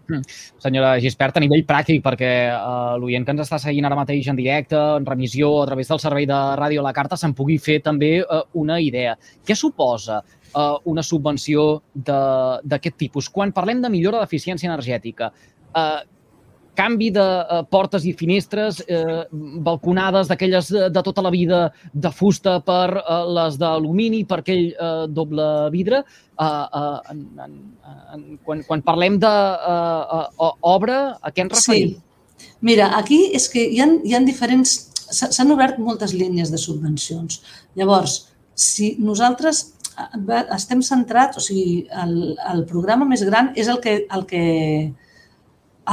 Mm. 0.10 0.22
Senyora 0.60 0.98
Gispert, 1.00 1.38
a 1.38 1.44
nivell 1.44 1.64
pràctic, 1.68 2.02
perquè 2.04 2.32
uh, 2.52 2.96
l'oient 3.00 3.24
que 3.26 3.34
ens 3.36 3.44
està 3.46 3.60
seguint 3.62 3.88
ara 3.88 3.96
mateix 3.96 4.28
en 4.28 4.40
directe, 4.40 4.78
en 5.00 5.08
remissió, 5.08 5.52
a 5.62 5.68
través 5.70 5.92
del 5.92 6.02
servei 6.04 6.28
de 6.30 6.40
ràdio 6.60 6.84
a 6.84 6.88
la 6.88 6.94
carta, 6.96 7.20
se'n 7.20 7.36
pugui 7.38 7.58
fer 7.62 7.80
també 7.86 8.18
uh, 8.22 8.44
una 8.60 8.80
idea. 8.84 9.16
Què 9.48 9.56
suposa 9.56 10.20
uh, 10.20 10.80
una 10.92 11.06
subvenció 11.08 11.84
d'aquest 11.96 13.00
tipus? 13.00 13.32
Quan 13.32 13.56
parlem 13.56 13.84
de 13.84 13.92
millora 13.94 14.20
d'eficiència 14.24 14.70
energètica, 14.70 15.32
uh, 15.72 16.02
canvi 16.78 17.10
de 17.14 17.24
uh, 17.24 17.62
portes 17.70 18.06
i 18.10 18.14
finestres, 18.18 18.82
eh, 18.88 19.24
balconades 19.66 20.30
d'aquelles 20.30 20.70
de, 20.74 20.88
de 20.94 21.04
tota 21.06 21.22
la 21.26 21.32
vida 21.34 21.60
de 21.94 22.12
fusta 22.12 22.60
per 22.66 22.98
uh, 22.98 23.24
les 23.38 23.60
d'alumini, 23.62 24.24
per 24.30 24.42
aquell 24.42 24.72
uh, 24.74 25.06
doble 25.08 25.46
vidre. 25.74 26.04
Uh, 26.34 26.46
uh, 26.46 27.12
en, 27.14 27.22
en, 27.46 27.54
en, 28.16 28.24
quan, 28.46 28.64
quan 28.68 28.82
parlem 28.86 29.20
d'obra, 29.22 30.24
uh, 30.34 30.56
obra, 30.74 30.98
a 31.22 31.32
què 31.32 31.46
ens 31.46 31.54
referim? 31.54 31.94
Sí. 31.94 32.50
Mira, 32.66 32.90
aquí 32.98 33.28
és 33.38 33.48
que 33.52 33.64
hi 33.70 33.80
ha, 33.84 33.88
hi 34.04 34.18
ha 34.18 34.24
diferents... 34.26 34.80
S'han 35.14 35.52
obert 35.54 35.78
moltes 35.78 36.16
línies 36.18 36.50
de 36.50 36.58
subvencions. 36.58 37.44
Llavors, 37.78 38.16
si 38.58 38.96
nosaltres 38.98 39.68
estem 40.56 40.82
centrats, 40.82 41.38
o 41.38 41.44
sigui, 41.44 41.84
el, 42.04 42.34
el 42.50 42.64
programa 42.70 43.06
més 43.06 43.22
gran 43.28 43.52
és 43.60 43.70
el 43.70 43.78
que, 43.84 44.08
el 44.10 44.26
que, 44.26 44.46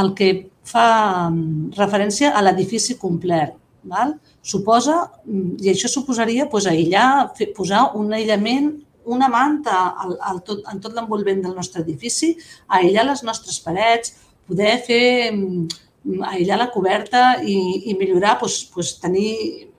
el 0.01 0.13
que 0.17 0.31
fa 0.71 0.87
mm, 1.31 1.73
referència 1.79 2.33
a 2.35 2.45
l'edifici 2.45 2.97
complet. 3.01 3.57
Val? 3.91 4.15
Suposa, 4.43 4.97
mm, 5.25 5.59
i 5.65 5.71
això 5.73 5.89
suposaria 5.89 6.47
doncs, 6.51 6.69
aïllar, 6.71 7.33
fer, 7.37 7.51
posar 7.57 7.91
un 8.01 8.13
aïllament, 8.17 8.73
una 9.11 9.29
manta 9.33 9.77
al, 10.05 10.17
al 10.31 10.43
tot, 10.47 10.61
en 10.71 10.81
tot 10.81 10.95
l'envolvent 10.95 11.41
del 11.43 11.57
nostre 11.57 11.83
edifici, 11.83 12.35
aïllar 12.69 13.07
les 13.09 13.25
nostres 13.27 13.59
parets, 13.65 14.13
poder 14.47 14.77
fer 14.87 15.33
mm, 15.33 15.67
aïllar 16.35 16.61
la 16.61 16.71
coberta 16.75 17.25
i, 17.43 17.57
i 17.91 17.97
millorar, 17.99 18.37
doncs, 18.41 18.63
doncs 18.75 18.95
tenir, 19.03 19.33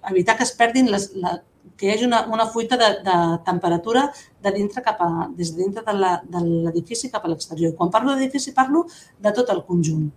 evitar 0.10 0.38
que 0.38 0.48
es 0.48 0.54
perdin 0.58 0.90
les, 0.92 1.12
la, 1.22 1.38
que 1.78 1.88
hi 1.88 1.94
hagi 1.96 2.06
una, 2.06 2.26
una 2.30 2.46
fuita 2.46 2.78
de, 2.78 2.90
de 3.06 3.18
temperatura 3.46 4.06
de 4.46 4.52
dintre 4.54 4.84
cap 4.86 5.02
a, 5.02 5.28
des 5.38 5.54
de 5.56 5.64
dintre 5.64 5.82
de 5.86 6.42
l'edifici 6.46 7.10
cap 7.10 7.26
a 7.26 7.32
l'exterior. 7.32 7.74
Quan 7.78 7.90
parlo 7.94 8.14
d'edifici 8.14 8.54
parlo 8.54 8.86
de 9.20 9.34
tot 9.34 9.50
el 9.50 9.64
conjunt. 9.66 10.12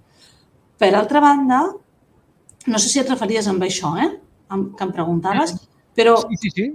Per 0.81 0.91
altra 0.95 1.23
banda, 1.23 1.61
no 2.67 2.81
sé 2.81 2.91
si 2.91 3.01
et 3.03 3.11
referies 3.11 3.49
amb 3.51 3.63
això, 3.67 3.95
eh? 4.01 4.11
que 4.55 4.85
em 4.87 4.93
preguntaves, 4.95 5.55
però 5.97 6.17
sí, 6.23 6.37
sí, 6.43 6.51
sí. 6.55 6.67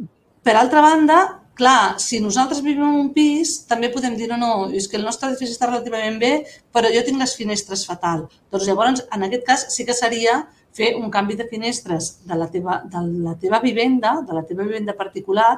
per 0.44 0.56
altra 0.60 0.82
banda, 0.84 1.20
clar, 1.60 2.00
si 2.00 2.20
nosaltres 2.24 2.62
vivim 2.64 2.86
en 2.88 2.98
un 3.02 3.10
pis, 3.16 3.58
també 3.70 3.90
podem 3.92 4.16
dir, 4.20 4.30
no, 4.32 4.38
no, 4.40 4.52
és 4.76 4.88
que 4.88 4.98
el 5.00 5.06
nostre 5.08 5.30
edifici 5.30 5.56
està 5.56 5.68
relativament 5.70 6.20
bé, 6.22 6.32
però 6.76 6.92
jo 6.94 7.04
tinc 7.06 7.20
les 7.20 7.36
finestres 7.36 7.86
fatal. 7.88 8.26
Doncs 8.52 8.68
llavors, 8.68 9.04
en 9.16 9.28
aquest 9.28 9.46
cas, 9.48 9.66
sí 9.76 9.86
que 9.88 9.96
seria 9.96 10.40
fer 10.76 10.94
un 10.96 11.10
canvi 11.12 11.36
de 11.36 11.48
finestres 11.50 12.20
de 12.28 12.36
la 12.38 12.48
teva, 12.52 12.82
de 12.86 13.02
la 13.26 13.34
teva 13.40 13.60
vivenda, 13.64 14.20
de 14.28 14.38
la 14.38 14.46
teva 14.46 14.64
vivenda 14.64 14.96
particular, 14.98 15.58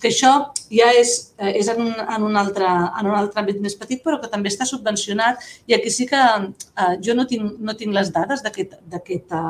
que 0.00 0.10
això 0.10 0.32
ja 0.68 0.90
és, 0.96 1.12
eh, 1.38 1.54
és 1.60 1.68
en, 1.72 1.80
un, 1.86 1.92
en, 1.96 2.26
un 2.26 2.36
altre, 2.36 2.66
en 2.66 3.08
un 3.08 3.16
altre 3.16 3.40
àmbit 3.42 3.60
més 3.64 3.76
petit, 3.78 4.02
però 4.04 4.20
que 4.20 4.30
també 4.32 4.50
està 4.52 4.66
subvencionat. 4.68 5.40
I 5.66 5.76
aquí 5.76 5.92
sí 5.92 6.08
que 6.10 6.20
eh, 6.20 6.94
jo 7.02 7.16
no 7.16 7.26
tinc, 7.30 7.56
no 7.58 7.76
tinc 7.78 7.96
les 7.96 8.12
dades 8.14 8.44
d'aquesta 8.44 9.42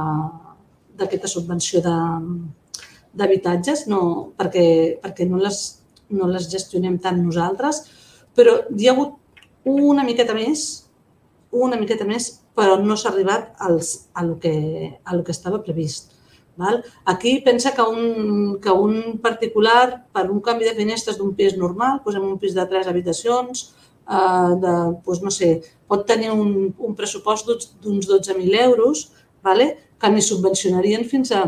aquest, 1.06 1.28
subvenció 1.32 1.82
d'habitatges, 1.84 3.86
no, 3.90 4.00
perquè, 4.38 4.66
perquè 5.02 5.26
no, 5.28 5.42
les, 5.42 5.62
no 6.14 6.30
les 6.30 6.48
gestionem 6.52 6.98
tant 7.02 7.18
nosaltres, 7.22 7.84
però 8.36 8.60
hi 8.70 8.88
ha 8.88 8.94
hagut 8.94 9.16
una 9.66 10.06
miqueta 10.06 10.34
més, 10.36 10.66
una 11.50 11.78
miqueta 11.80 12.06
més, 12.06 12.36
però 12.56 12.76
no 12.80 12.96
s'ha 12.96 13.10
arribat 13.12 13.54
als, 13.60 14.08
a, 14.14 14.24
lo 14.24 14.38
que, 14.40 14.54
a 15.04 15.16
lo 15.16 15.24
que 15.24 15.34
estava 15.36 15.62
previst. 15.62 16.14
Val? 16.56 16.82
Aquí 17.04 17.40
pensa 17.44 17.74
que 17.76 17.82
un, 17.82 18.58
que 18.64 18.72
un 18.72 19.18
particular, 19.20 20.06
per 20.12 20.30
un 20.30 20.40
canvi 20.40 20.64
de 20.64 20.74
finestres 20.78 21.18
d'un 21.20 21.34
pis 21.36 21.56
normal, 21.60 22.00
posem 22.04 22.24
un 22.24 22.38
pis 22.40 22.56
de 22.56 22.64
tres 22.70 22.88
habitacions, 22.88 23.66
eh, 24.08 24.52
de, 24.62 24.72
doncs 25.04 25.20
no 25.22 25.32
sé, 25.34 25.50
pot 25.86 26.06
tenir 26.08 26.32
un, 26.32 26.72
un 26.72 26.96
pressupost 26.96 27.52
d'uns 27.84 28.08
12.000 28.08 28.56
euros, 28.64 29.10
vale? 29.44 29.74
que 30.00 30.08
ni 30.12 30.24
subvencionarien 30.24 31.04
fins 31.08 31.32
a, 31.32 31.44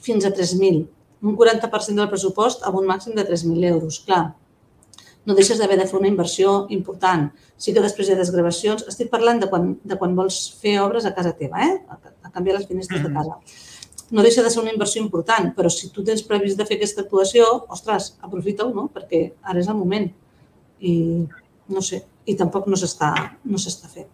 fins 0.00 0.24
a 0.24 0.32
3.000. 0.32 0.82
Un 1.20 1.36
40% 1.36 2.00
del 2.00 2.08
pressupost 2.08 2.64
amb 2.64 2.80
un 2.80 2.88
màxim 2.88 3.12
de 3.16 3.24
3.000 3.28 3.68
euros. 3.74 4.00
Clar, 4.08 4.30
no 5.26 5.36
deixes 5.36 5.58
d'haver 5.60 5.76
de 5.80 5.86
fer 5.88 5.98
una 5.98 6.08
inversió 6.08 6.66
important. 6.72 7.28
Sí 7.60 7.74
que 7.76 7.82
després 7.84 8.08
hi 8.08 8.14
ha 8.14 8.20
desgravacions. 8.20 8.86
Estic 8.88 9.10
parlant 9.12 9.42
de 9.42 9.50
quan, 9.50 9.74
de 9.84 9.98
quan 10.00 10.16
vols 10.16 10.40
fer 10.62 10.78
obres 10.80 11.06
a 11.06 11.14
casa 11.16 11.34
teva, 11.36 11.60
eh? 11.66 11.76
a, 11.88 11.98
a 12.24 12.32
canviar 12.32 12.58
les 12.58 12.68
finestres 12.70 13.04
de 13.04 13.12
casa 13.12 13.36
no 14.10 14.22
deixa 14.22 14.42
de 14.42 14.50
ser 14.50 14.62
una 14.62 14.72
inversió 14.72 15.00
important, 15.02 15.52
però 15.54 15.70
si 15.70 15.88
tu 15.94 16.02
tens 16.02 16.24
previst 16.26 16.58
de 16.58 16.66
fer 16.66 16.80
aquesta 16.80 17.04
actuació, 17.04 17.46
ostres, 17.70 18.16
aprofita-ho, 18.26 18.72
no? 18.74 18.88
Perquè 18.90 19.20
ara 19.40 19.62
és 19.62 19.68
el 19.70 19.78
moment. 19.78 20.08
I 20.82 20.94
no 21.70 21.82
sé, 21.84 22.00
i 22.26 22.34
tampoc 22.34 22.66
no 22.66 22.78
s'està 22.78 23.12
no 23.44 23.60
s'està 23.60 23.90
fent. 23.92 24.08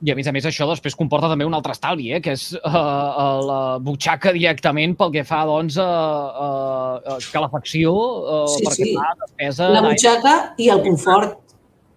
I 0.00 0.12
a 0.12 0.16
més 0.16 0.28
a 0.30 0.32
més 0.32 0.46
això 0.48 0.64
després 0.70 0.96
comporta 0.96 1.28
també 1.28 1.44
un 1.44 1.54
altre 1.56 1.74
estalvi, 1.76 2.08
eh? 2.16 2.20
que 2.24 2.32
és 2.32 2.46
uh, 2.56 2.70
uh, 2.72 3.40
la 3.44 3.60
butxaca 3.84 4.32
directament 4.32 4.96
pel 4.96 5.12
que 5.12 5.24
fa 5.28 5.42
doncs, 5.48 5.76
a 5.80 5.86
uh, 5.86 7.14
uh, 7.16 7.18
calefacció, 7.34 7.92
uh, 7.92 8.42
sí, 8.48 8.64
perquè 8.64 8.88
sí. 8.88 8.96
despesa... 9.24 9.68
La 9.74 9.84
butxaca 9.84 10.34
i 10.56 10.70
el 10.72 10.82
confort, 10.86 11.38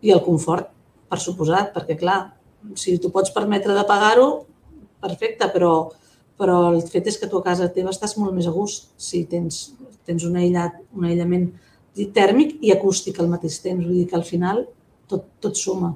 i 0.04 0.12
el 0.12 0.24
confort, 0.26 0.68
per 1.08 1.22
suposat, 1.24 1.72
perquè 1.76 1.96
clar, 2.00 2.20
si 2.80 2.98
tu 3.00 3.12
pots 3.14 3.32
permetre 3.36 3.76
de 3.78 3.86
pagar-ho, 3.88 4.30
perfecte, 5.04 5.48
però 5.56 5.74
però 6.40 6.58
el 6.74 6.82
fet 6.90 7.08
és 7.12 7.20
que 7.22 7.30
tu 7.30 7.40
a 7.40 7.46
casa 7.46 7.70
teva 7.72 7.94
estàs 7.94 8.16
molt 8.20 8.34
més 8.36 8.48
a 8.50 8.54
gust 8.54 8.90
si 9.00 9.24
tens, 9.30 9.68
tens 10.08 10.26
un, 10.28 10.38
aïllat, 10.40 10.80
un 10.98 11.06
aïllament 11.08 11.52
tèrmic 12.16 12.58
i 12.66 12.74
acústic 12.74 13.20
al 13.22 13.30
mateix 13.32 13.60
temps. 13.64 13.86
Vull 13.86 14.02
dir 14.02 14.08
que 14.10 14.18
al 14.18 14.26
final 14.28 14.64
tot, 15.08 15.28
tot 15.44 15.60
suma 15.60 15.94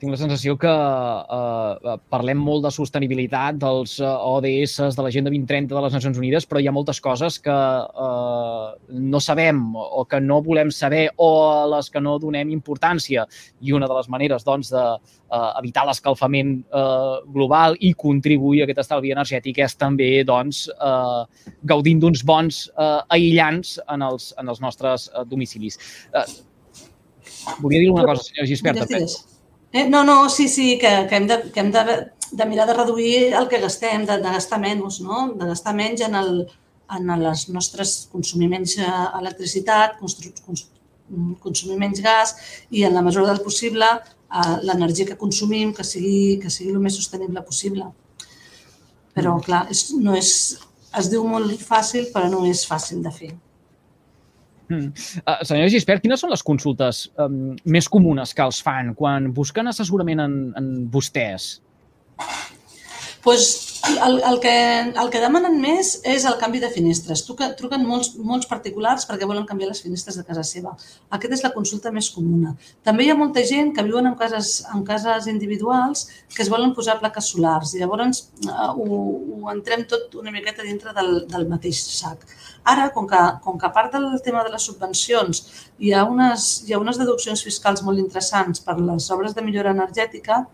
tinc 0.00 0.12
la 0.12 0.18
sensació 0.18 0.56
que 0.60 0.70
eh, 0.70 1.94
parlem 2.12 2.40
molt 2.42 2.66
de 2.66 2.72
sostenibilitat 2.74 3.58
dels 3.62 3.96
eh, 4.02 4.06
ODS 4.08 4.94
de 4.96 5.04
l'Agenda 5.06 5.32
2030 5.32 5.74
de 5.74 5.82
les 5.84 5.96
Nacions 5.96 6.20
Unides, 6.20 6.46
però 6.48 6.60
hi 6.60 6.68
ha 6.68 6.74
moltes 6.74 7.00
coses 7.04 7.38
que 7.42 7.54
eh, 7.54 8.68
no 9.14 9.20
sabem 9.22 9.62
o 9.74 10.04
que 10.10 10.20
no 10.20 10.40
volem 10.44 10.72
saber 10.74 11.06
o 11.16 11.28
a 11.48 11.66
les 11.76 11.90
que 11.90 12.02
no 12.02 12.16
donem 12.22 12.52
importància. 12.54 13.26
I 13.64 13.74
una 13.76 13.88
de 13.90 13.98
les 13.98 14.10
maneres 14.12 14.46
doncs, 14.46 14.72
de 14.74 14.84
eh, 14.84 15.50
evitar 15.62 15.86
l'escalfament 15.88 16.56
eh, 16.64 17.18
global 17.36 17.78
i 17.80 17.94
contribuir 17.98 18.62
a 18.64 18.68
aquest 18.68 18.84
estalvi 18.84 19.14
energètic 19.14 19.62
és 19.64 19.78
també 19.80 20.10
doncs, 20.26 20.66
eh, 20.74 21.52
gaudint 21.70 22.02
d'uns 22.02 22.24
bons 22.26 22.64
eh, 22.74 22.98
aïllants 23.18 23.78
en 23.88 24.08
els, 24.10 24.32
en 24.40 24.50
els 24.50 24.64
nostres 24.64 25.08
eh, 25.12 25.24
domicilis. 25.30 25.78
Eh, 26.12 26.26
volia 27.60 27.80
dir 27.80 27.94
una 27.94 28.04
cosa, 28.08 28.26
senyor 28.26 28.50
Gispert. 28.50 28.84
Digues, 28.84 29.22
Eh, 29.74 29.88
no, 29.90 30.04
no, 30.04 30.30
sí, 30.30 30.46
sí, 30.46 30.78
que, 30.78 31.06
que 31.08 31.16
hem, 31.16 31.26
de, 31.26 31.50
que 31.50 31.58
hem 31.58 31.72
de, 31.72 32.12
de 32.30 32.44
mirar 32.46 32.68
de 32.68 32.74
reduir 32.74 33.34
el 33.34 33.48
que 33.48 33.58
gastem, 33.58 34.04
de, 34.06 34.18
de 34.22 34.34
gastar 34.36 34.60
menys, 34.62 35.00
no? 35.02 35.32
de 35.34 35.48
gastar 35.48 35.74
menys 35.74 36.04
en, 36.06 36.14
el, 36.14 36.44
en 36.94 37.10
les 37.18 37.48
nostres 37.50 37.94
consumir 38.12 38.48
menys 38.52 38.76
eh, 38.78 38.92
consumir 41.42 41.78
menys 41.80 42.04
gas 42.04 42.36
i 42.70 42.84
en 42.86 42.94
la 42.94 43.02
mesura 43.02 43.32
del 43.32 43.42
possible 43.42 43.88
eh, 43.90 44.56
l'energia 44.62 45.08
que 45.10 45.18
consumim 45.18 45.74
que 45.74 45.82
sigui, 45.82 46.38
que 46.38 46.54
sigui 46.54 46.70
el 46.70 46.78
més 46.78 46.94
sostenible 46.94 47.42
possible. 47.42 47.90
Però, 49.10 49.34
mm. 49.34 49.42
clar, 49.48 49.64
és, 49.74 49.88
no 49.98 50.14
és, 50.14 50.30
es 51.02 51.10
diu 51.10 51.26
molt 51.26 51.50
fàcil, 51.66 52.12
però 52.14 52.30
no 52.30 52.46
és 52.46 52.62
fàcil 52.70 53.02
de 53.02 53.10
fer. 53.18 53.34
Uh, 54.70 55.42
senyor 55.44 55.68
Gispert, 55.72 56.02
quines 56.04 56.22
són 56.24 56.32
les 56.32 56.42
consultes 56.46 57.04
um, 57.20 57.52
més 57.68 57.88
comunes 57.92 58.32
que 58.36 58.44
els 58.44 58.62
fan 58.64 58.94
quan 58.96 59.28
busquen 59.36 59.68
assessorament 59.68 60.24
en, 60.24 60.38
en 60.56 60.70
vostès? 60.92 61.58
pues, 63.24 63.73
el, 63.88 64.22
el, 64.22 64.40
que, 64.40 64.54
el 65.02 65.10
que 65.12 65.20
demanen 65.20 65.58
més 65.60 65.90
és 66.08 66.24
el 66.28 66.36
canvi 66.40 66.60
de 66.62 66.70
finestres. 66.72 67.24
Truquen, 67.26 67.52
truquen 67.58 67.84
molts, 67.86 68.14
molts 68.16 68.48
particulars 68.50 69.04
perquè 69.08 69.28
volen 69.28 69.46
canviar 69.48 69.70
les 69.70 69.82
finestres 69.84 70.16
de 70.18 70.24
casa 70.24 70.44
seva. 70.46 70.72
Aquesta 71.16 71.38
és 71.38 71.44
la 71.44 71.52
consulta 71.54 71.92
més 71.94 72.08
comuna. 72.14 72.54
També 72.86 73.04
hi 73.04 73.12
ha 73.12 73.18
molta 73.18 73.44
gent 73.46 73.74
que 73.76 73.84
viuen 73.86 74.08
en 74.08 74.16
cases, 74.20 74.54
en 74.72 74.84
cases 74.88 75.28
individuals 75.32 76.06
que 76.34 76.42
es 76.46 76.52
volen 76.52 76.72
posar 76.76 76.98
plaques 77.02 77.28
solars 77.34 77.74
i 77.74 77.82
llavors 77.82 78.24
uh, 78.48 78.72
ho, 78.72 78.98
ho 79.36 79.52
entrem 79.52 79.84
tot 79.90 80.16
una 80.20 80.32
miqueta 80.34 80.64
dintre 80.64 80.96
del, 80.96 81.14
del 81.28 81.48
mateix 81.50 81.84
sac. 81.98 82.24
Ara, 82.64 82.88
com 82.94 83.06
que, 83.08 83.20
com 83.44 83.60
que 83.60 83.68
a 83.68 83.72
part 83.76 83.92
del 83.92 84.08
tema 84.24 84.42
de 84.44 84.54
les 84.54 84.64
subvencions 84.64 85.44
hi 85.78 85.92
ha 85.92 86.06
unes, 86.08 86.64
hi 86.64 86.72
ha 86.72 86.80
unes 86.80 87.00
deduccions 87.00 87.44
fiscals 87.44 87.84
molt 87.84 88.00
interessants 88.00 88.64
per 88.64 88.78
les 88.80 89.10
obres 89.12 89.36
de 89.36 89.44
millora 89.44 89.74
energètica, 89.76 90.46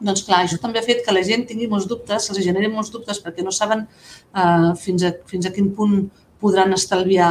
doncs 0.00 0.26
clar, 0.26 0.42
això 0.44 0.58
també 0.60 0.80
ha 0.80 0.86
fet 0.86 1.04
que 1.04 1.14
la 1.14 1.24
gent 1.24 1.46
tingui 1.48 1.68
molts 1.72 1.88
dubtes, 1.88 2.28
se'ls 2.28 2.44
generi 2.44 2.68
molts 2.72 2.92
dubtes 2.92 3.22
perquè 3.24 3.44
no 3.44 3.54
saben 3.54 3.86
eh, 3.86 4.72
fins, 4.82 5.06
a, 5.08 5.14
fins 5.30 5.48
a 5.48 5.54
quin 5.54 5.72
punt 5.76 6.02
podran 6.40 6.76
estalviar 6.76 7.30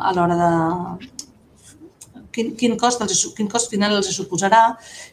a 0.00 0.14
l'hora 0.16 0.36
de, 0.40 0.52
quin, 2.36 2.52
quin, 2.60 2.76
cost 2.80 3.02
els, 3.04 3.22
quin 3.36 3.48
cost 3.52 3.72
final 3.72 3.96
els 3.96 4.10
suposarà. 4.14 4.62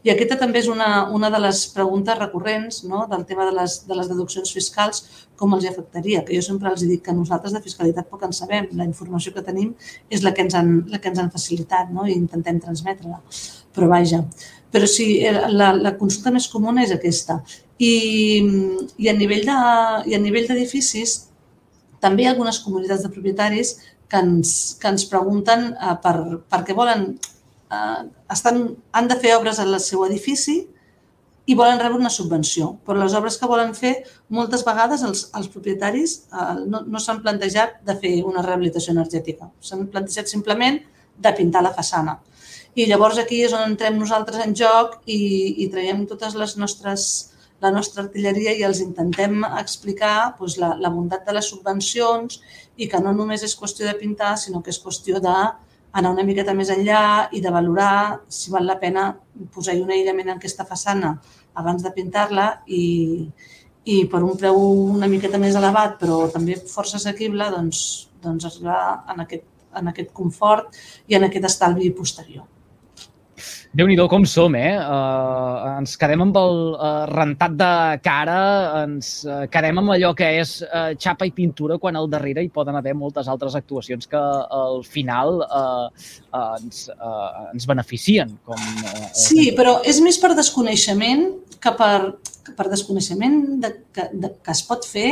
I 0.04 0.12
aquesta 0.14 0.38
també 0.42 0.62
és 0.64 0.70
una, 0.72 0.90
una 1.18 1.32
de 1.34 1.40
les 1.46 1.64
preguntes 1.76 2.20
recurrents 2.20 2.84
no? 2.90 3.06
del 3.12 3.26
tema 3.30 3.48
de 3.50 3.56
les, 3.60 3.80
de 3.88 4.00
les 4.00 4.12
deduccions 4.12 4.54
fiscals, 4.58 5.04
com 5.40 5.56
els 5.58 5.68
afectaria, 5.70 6.24
que 6.28 6.36
jo 6.38 6.44
sempre 6.46 6.72
els 6.72 6.86
dic 6.88 7.04
que 7.08 7.16
nosaltres 7.16 7.56
de 7.56 7.64
fiscalitat 7.64 8.10
poc 8.12 8.28
en 8.28 8.36
sabem, 8.36 8.70
la 8.80 8.88
informació 8.90 9.34
que 9.36 9.46
tenim 9.46 9.74
és 10.14 10.24
la 10.26 10.34
que 10.36 10.46
ens 10.46 10.56
han, 10.60 10.76
la 10.92 11.02
que 11.02 11.12
ens 11.12 11.22
han 11.24 11.32
facilitat 11.34 11.92
no? 11.96 12.08
i 12.08 12.18
intentem 12.18 12.62
transmetre-la. 12.64 13.22
Però 13.74 13.90
vaja, 13.90 14.22
però 14.74 14.88
sí, 14.90 15.08
la, 15.54 15.72
la 15.74 15.94
consulta 15.98 16.34
més 16.34 16.48
comuna 16.50 16.84
és 16.86 16.94
aquesta. 16.94 17.40
I, 17.82 17.94
i 18.98 19.10
a 19.10 19.16
nivell 19.18 19.48
d'edificis, 20.50 21.16
de, 21.20 21.34
també 22.04 22.24
hi 22.24 22.28
ha 22.28 22.34
algunes 22.34 22.60
comunitats 22.64 23.06
de 23.06 23.12
propietaris 23.14 23.78
que 24.12 24.20
ens, 24.22 24.52
que 24.82 24.92
ens 24.92 25.06
pregunten 25.10 25.72
eh, 25.74 25.96
per, 26.04 26.16
per 26.52 26.62
què 26.68 26.76
volen, 26.78 27.08
eh, 27.74 28.02
estan, 28.36 28.64
han 28.92 29.10
de 29.10 29.18
fer 29.22 29.34
obres 29.38 29.62
al 29.64 29.80
seu 29.82 30.04
edifici 30.06 30.60
i 31.46 31.56
volen 31.60 31.80
rebre 31.82 32.00
una 32.00 32.12
subvenció. 32.14 32.74
Però 32.86 33.00
les 33.00 33.16
obres 33.20 33.38
que 33.40 33.50
volen 33.50 33.74
fer, 33.78 33.94
moltes 34.32 34.64
vegades 34.68 35.04
els, 35.08 35.26
els 35.38 35.50
propietaris 35.54 36.18
eh, 36.30 36.52
no, 36.68 36.84
no 36.86 37.02
s'han 37.02 37.24
plantejat 37.24 37.82
de 37.88 37.98
fer 38.04 38.14
una 38.28 38.46
rehabilitació 38.46 38.94
energètica. 38.96 39.50
S'han 39.64 39.88
plantejat 39.92 40.32
simplement 40.32 40.80
de 41.24 41.34
pintar 41.38 41.64
la 41.66 41.74
façana. 41.76 42.20
I 42.74 42.88
llavors 42.90 43.20
aquí 43.22 43.44
és 43.46 43.54
on 43.54 43.68
entrem 43.68 44.00
nosaltres 44.00 44.42
en 44.42 44.56
joc 44.58 44.96
i, 45.06 45.18
i 45.62 45.68
traiem 45.70 46.08
totes 46.10 46.34
les 46.34 46.56
nostres, 46.58 47.04
la 47.62 47.70
nostra 47.72 48.02
artilleria 48.02 48.56
i 48.58 48.64
els 48.66 48.80
intentem 48.82 49.44
explicar 49.60 50.34
doncs, 50.40 50.56
la, 50.58 50.72
la 50.82 50.90
bondat 50.90 51.22
de 51.28 51.36
les 51.38 51.50
subvencions 51.54 52.40
i 52.82 52.88
que 52.90 53.02
no 53.04 53.14
només 53.14 53.44
és 53.46 53.54
qüestió 53.60 53.86
de 53.86 53.94
pintar, 54.00 54.34
sinó 54.42 54.64
que 54.66 54.74
és 54.74 54.82
qüestió 54.82 55.22
d'anar 55.22 56.14
una 56.16 56.26
miqueta 56.26 56.56
més 56.58 56.72
enllà 56.74 57.30
i 57.32 57.44
de 57.46 57.52
valorar 57.54 58.24
si 58.26 58.50
val 58.50 58.66
la 58.66 58.80
pena 58.82 59.12
posar-hi 59.54 59.84
un 59.84 59.94
aïllament 59.94 60.32
en 60.32 60.40
aquesta 60.40 60.66
façana 60.66 61.14
abans 61.54 61.86
de 61.86 61.92
pintar-la 61.94 62.48
i, 62.66 63.30
i 63.86 64.00
per 64.10 64.24
un 64.26 64.34
preu 64.40 64.58
una 64.96 65.12
miqueta 65.12 65.38
més 65.38 65.54
elevat, 65.62 66.00
però 66.02 66.24
també 66.34 66.58
força 66.74 66.98
assequible, 66.98 67.52
doncs, 67.54 67.86
doncs 68.26 68.50
arribar 68.50 68.82
en 69.14 69.28
aquest, 69.28 69.46
en 69.78 69.94
aquest 69.94 70.10
confort 70.10 70.74
i 71.06 71.22
en 71.22 71.30
aquest 71.30 71.52
estalvi 71.52 71.94
posterior. 71.94 72.50
Déu 73.74 73.88
nhi 73.90 73.96
com 74.10 74.26
som, 74.30 74.54
eh? 74.54 74.76
Uh, 74.78 75.80
ens 75.80 75.96
quedem 75.98 76.22
amb 76.22 76.36
el 76.38 76.58
uh, 76.76 77.06
rentat 77.10 77.56
de 77.58 77.70
cara, 78.06 78.38
ens 78.84 79.24
uh, 79.26 79.46
quedem 79.50 79.80
amb 79.82 79.96
allò 79.96 80.12
que 80.18 80.28
és 80.42 80.60
uh, 80.68 80.94
xapa 80.94 81.26
i 81.26 81.34
pintura 81.34 81.80
quan 81.82 81.98
al 81.98 82.10
darrere 82.12 82.44
hi 82.44 82.52
poden 82.54 82.78
haver 82.78 82.94
moltes 82.94 83.28
altres 83.28 83.58
actuacions 83.58 84.06
que 84.10 84.22
al 84.62 84.84
final 84.86 85.42
uh, 85.42 85.90
uh, 85.90 86.54
ens, 86.60 86.86
uh, 86.94 87.50
ens 87.54 87.66
beneficien. 87.70 88.38
Com, 88.46 88.62
uh, 88.62 89.10
sí, 89.18 89.50
però 89.58 89.80
és 89.82 90.04
més 90.06 90.22
per 90.22 90.36
desconeixement 90.38 91.26
que 91.64 91.74
per, 91.80 91.98
que 92.46 92.54
per 92.54 92.70
desconeixement 92.70 93.42
de, 93.64 93.74
que, 93.96 94.10
de, 94.14 94.36
que 94.38 94.54
es 94.54 94.62
pot 94.70 94.86
fer 94.86 95.10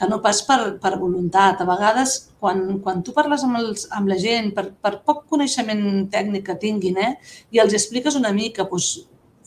que 0.00 0.08
no 0.08 0.22
pas 0.24 0.40
per, 0.48 0.78
per 0.80 0.94
voluntat. 0.96 1.60
A 1.60 1.68
vegades, 1.68 2.16
quan, 2.40 2.80
quan 2.80 3.04
tu 3.04 3.12
parles 3.12 3.44
amb, 3.44 3.58
els, 3.60 3.84
amb 3.92 4.08
la 4.08 4.16
gent, 4.20 4.48
per, 4.56 4.70
per 4.80 4.96
poc 5.04 5.26
coneixement 5.28 5.82
tècnic 6.12 6.46
que 6.48 6.56
tinguin, 6.62 6.96
eh, 7.04 7.14
i 7.52 7.60
els 7.60 7.76
expliques 7.76 8.16
una 8.16 8.32
mica 8.32 8.64
doncs, 8.70 8.94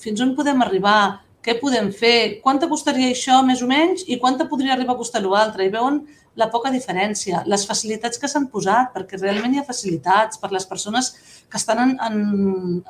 fins 0.03 0.21
on 0.21 0.35
podem 0.37 0.61
arribar, 0.61 1.23
què 1.43 1.57
podem 1.59 1.89
fer, 1.91 2.39
quanta 2.43 2.69
costaria 2.71 3.09
això 3.11 3.41
més 3.43 3.63
o 3.65 3.67
menys 3.67 4.05
i 4.07 4.19
quanta 4.21 4.45
podria 4.47 4.75
arribar 4.77 4.93
a 4.93 4.99
costar 5.01 5.23
l'altre, 5.25 5.65
i 5.65 5.73
veuen 5.73 6.03
la 6.39 6.47
poca 6.53 6.71
diferència, 6.73 7.43
les 7.49 7.65
facilitats 7.69 8.21
que 8.21 8.29
s'han 8.29 8.45
posat, 8.53 8.91
perquè 8.93 9.19
realment 9.19 9.53
hi 9.53 9.61
ha 9.61 9.65
facilitats 9.67 10.39
per 10.41 10.51
les 10.53 10.65
persones 10.69 11.11
que 11.49 11.59
estan 11.59 11.81
en, 11.83 11.95
en, 12.07 12.21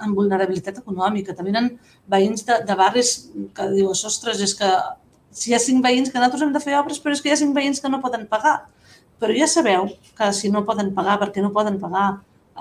en 0.03 0.13
vulnerabilitat 0.15 0.79
econòmica. 0.84 1.36
També 1.36 1.51
hi 1.51 1.63
veïns 2.12 2.46
de, 2.48 2.60
de 2.67 2.77
barris 2.79 3.15
que 3.55 3.67
dius, 3.74 4.03
ostres, 4.08 4.43
és 4.43 4.55
que 4.60 4.70
si 5.34 5.52
hi 5.52 5.56
ha 5.58 5.62
cinc 5.62 5.84
veïns 5.84 6.12
que 6.12 6.20
nosaltres 6.20 6.46
hem 6.46 6.54
de 6.54 6.62
fer 6.63 6.78
obres, 6.80 7.00
però 7.02 7.16
és 7.16 7.22
que 7.22 7.32
hi 7.32 7.34
ha 7.34 7.40
cinc 7.40 7.56
veïns 7.58 7.82
que 7.82 7.92
no 7.92 8.02
poden 8.04 8.28
pagar. 8.30 8.68
Però 9.22 9.34
ja 9.36 9.48
sabeu 9.48 9.90
que 10.18 10.30
si 10.36 10.52
no 10.54 10.63
poden 10.68 10.94
pagar, 10.96 11.18
perquè 11.22 11.42
no 11.44 11.52
poden 11.56 11.80
pagar, 11.82 12.08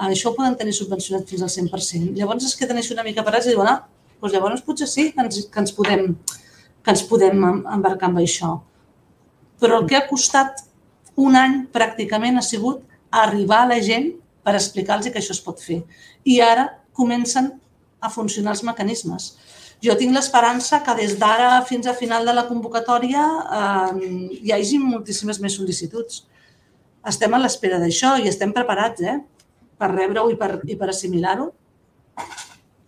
això 0.08 0.30
ho 0.30 0.36
poden 0.36 0.56
tenir 0.56 0.74
subvencionat 0.76 1.28
fins 1.28 1.42
al 1.44 1.52
100%. 1.52 2.12
Llavors 2.16 2.46
es 2.48 2.56
queden 2.56 2.80
així 2.80 2.94
una 2.94 3.04
mica 3.06 3.24
parats 3.26 3.48
i 3.48 3.54
diuen, 3.54 3.68
ah, 3.68 3.82
doncs 4.20 4.34
llavors 4.34 4.64
potser 4.64 4.88
sí 4.88 5.10
que 5.12 5.24
ens, 5.24 5.46
que 5.52 5.60
ens, 5.60 5.72
podem, 5.76 6.14
que 6.82 6.94
ens 6.94 7.04
podem 7.08 7.44
embarcar 7.44 8.08
amb 8.08 8.22
això. 8.22 8.54
Però 9.60 9.80
el 9.80 9.88
que 9.90 9.98
ha 9.98 10.06
costat 10.08 10.64
un 11.20 11.36
any 11.36 11.64
pràcticament 11.74 12.38
ha 12.38 12.46
sigut 12.46 12.86
arribar 13.12 13.64
a 13.64 13.72
la 13.74 13.80
gent 13.84 14.12
per 14.42 14.54
explicar-los 14.56 15.10
que 15.12 15.20
això 15.20 15.36
es 15.36 15.42
pot 15.44 15.60
fer. 15.60 15.82
I 16.24 16.40
ara 16.40 16.68
comencen 16.96 17.52
a 18.00 18.10
funcionar 18.10 18.56
els 18.56 18.64
mecanismes. 18.66 19.32
Jo 19.82 19.96
tinc 19.98 20.14
l'esperança 20.14 20.78
que 20.86 20.94
des 20.94 21.16
d'ara 21.18 21.56
fins 21.66 21.88
a 21.90 21.94
final 21.98 22.26
de 22.26 22.34
la 22.36 22.44
convocatòria 22.46 23.22
eh, 23.60 24.10
hi 24.46 24.52
hagi 24.54 24.78
moltíssimes 24.78 25.40
més 25.42 25.56
sol·licituds. 25.58 26.22
Estem 27.12 27.34
a 27.34 27.40
l'espera 27.42 27.80
d'això 27.82 28.14
i 28.22 28.30
estem 28.30 28.54
preparats 28.54 29.02
eh, 29.02 29.18
per 29.78 29.90
rebre-ho 29.90 30.30
i 30.30 30.38
per, 30.38 30.52
i 30.70 30.78
per 30.78 30.92
assimilar-ho. 30.92 31.50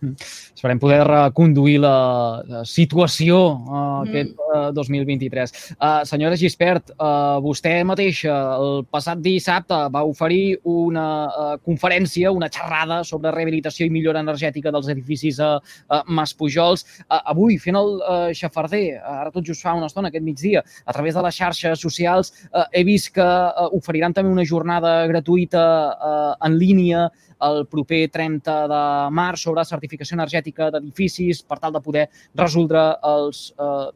Mm. 0.05 0.15
Esperem 0.55 0.79
poder 0.79 1.05
conduir 1.35 1.79
la, 1.83 2.63
situació 2.65 3.37
uh, 3.67 4.03
aquest 4.05 4.37
uh, 4.39 4.69
2023. 4.73 5.53
Uh, 5.75 6.03
senyora 6.07 6.37
Gispert, 6.39 6.93
uh, 6.95 7.41
vostè 7.43 7.73
mateixa 7.87 8.33
el 8.55 8.85
passat 8.91 9.19
dissabte 9.23 9.77
va 9.93 10.05
oferir 10.07 10.57
una 10.63 11.07
uh, 11.27 11.49
conferència, 11.65 12.31
una 12.31 12.49
xerrada 12.53 13.01
sobre 13.03 13.33
rehabilitació 13.35 13.87
i 13.87 13.93
millora 13.93 14.23
energètica 14.23 14.71
dels 14.73 14.89
edificis 14.93 15.41
a 15.43 15.57
uh, 15.59 16.01
Mas 16.07 16.33
Pujols. 16.33 16.85
Uh, 17.05 17.19
avui, 17.35 17.59
fent 17.61 17.79
el 17.81 17.97
uh, 17.99 18.31
xafarder, 18.35 19.01
ara 19.01 19.33
tot 19.35 19.45
just 19.45 19.65
fa 19.65 19.75
una 19.75 19.89
estona, 19.91 20.13
aquest 20.13 20.25
migdia, 20.25 20.63
a 20.85 20.95
través 20.95 21.17
de 21.17 21.25
les 21.25 21.35
xarxes 21.35 21.83
socials, 21.83 22.33
uh, 22.53 22.65
he 22.71 22.85
vist 22.87 23.11
que 23.15 23.25
uh, 23.25 23.69
oferiran 23.75 24.15
també 24.15 24.31
una 24.31 24.47
jornada 24.47 25.01
gratuïta 25.11 25.65
uh, 25.91 26.33
en 26.45 26.57
línia 26.61 27.09
el 27.47 27.65
proper 27.71 28.05
30 28.11 28.55
de 28.71 28.81
març 29.15 29.45
sobre 29.47 29.65
certificació 29.67 30.17
energètica 30.17 30.69
d'edificis 30.73 31.43
per 31.43 31.59
tal 31.61 31.75
de 31.75 31.83
poder 31.83 32.07
resoldre 32.37 32.85
els 33.05 33.47
eh, 33.59 33.89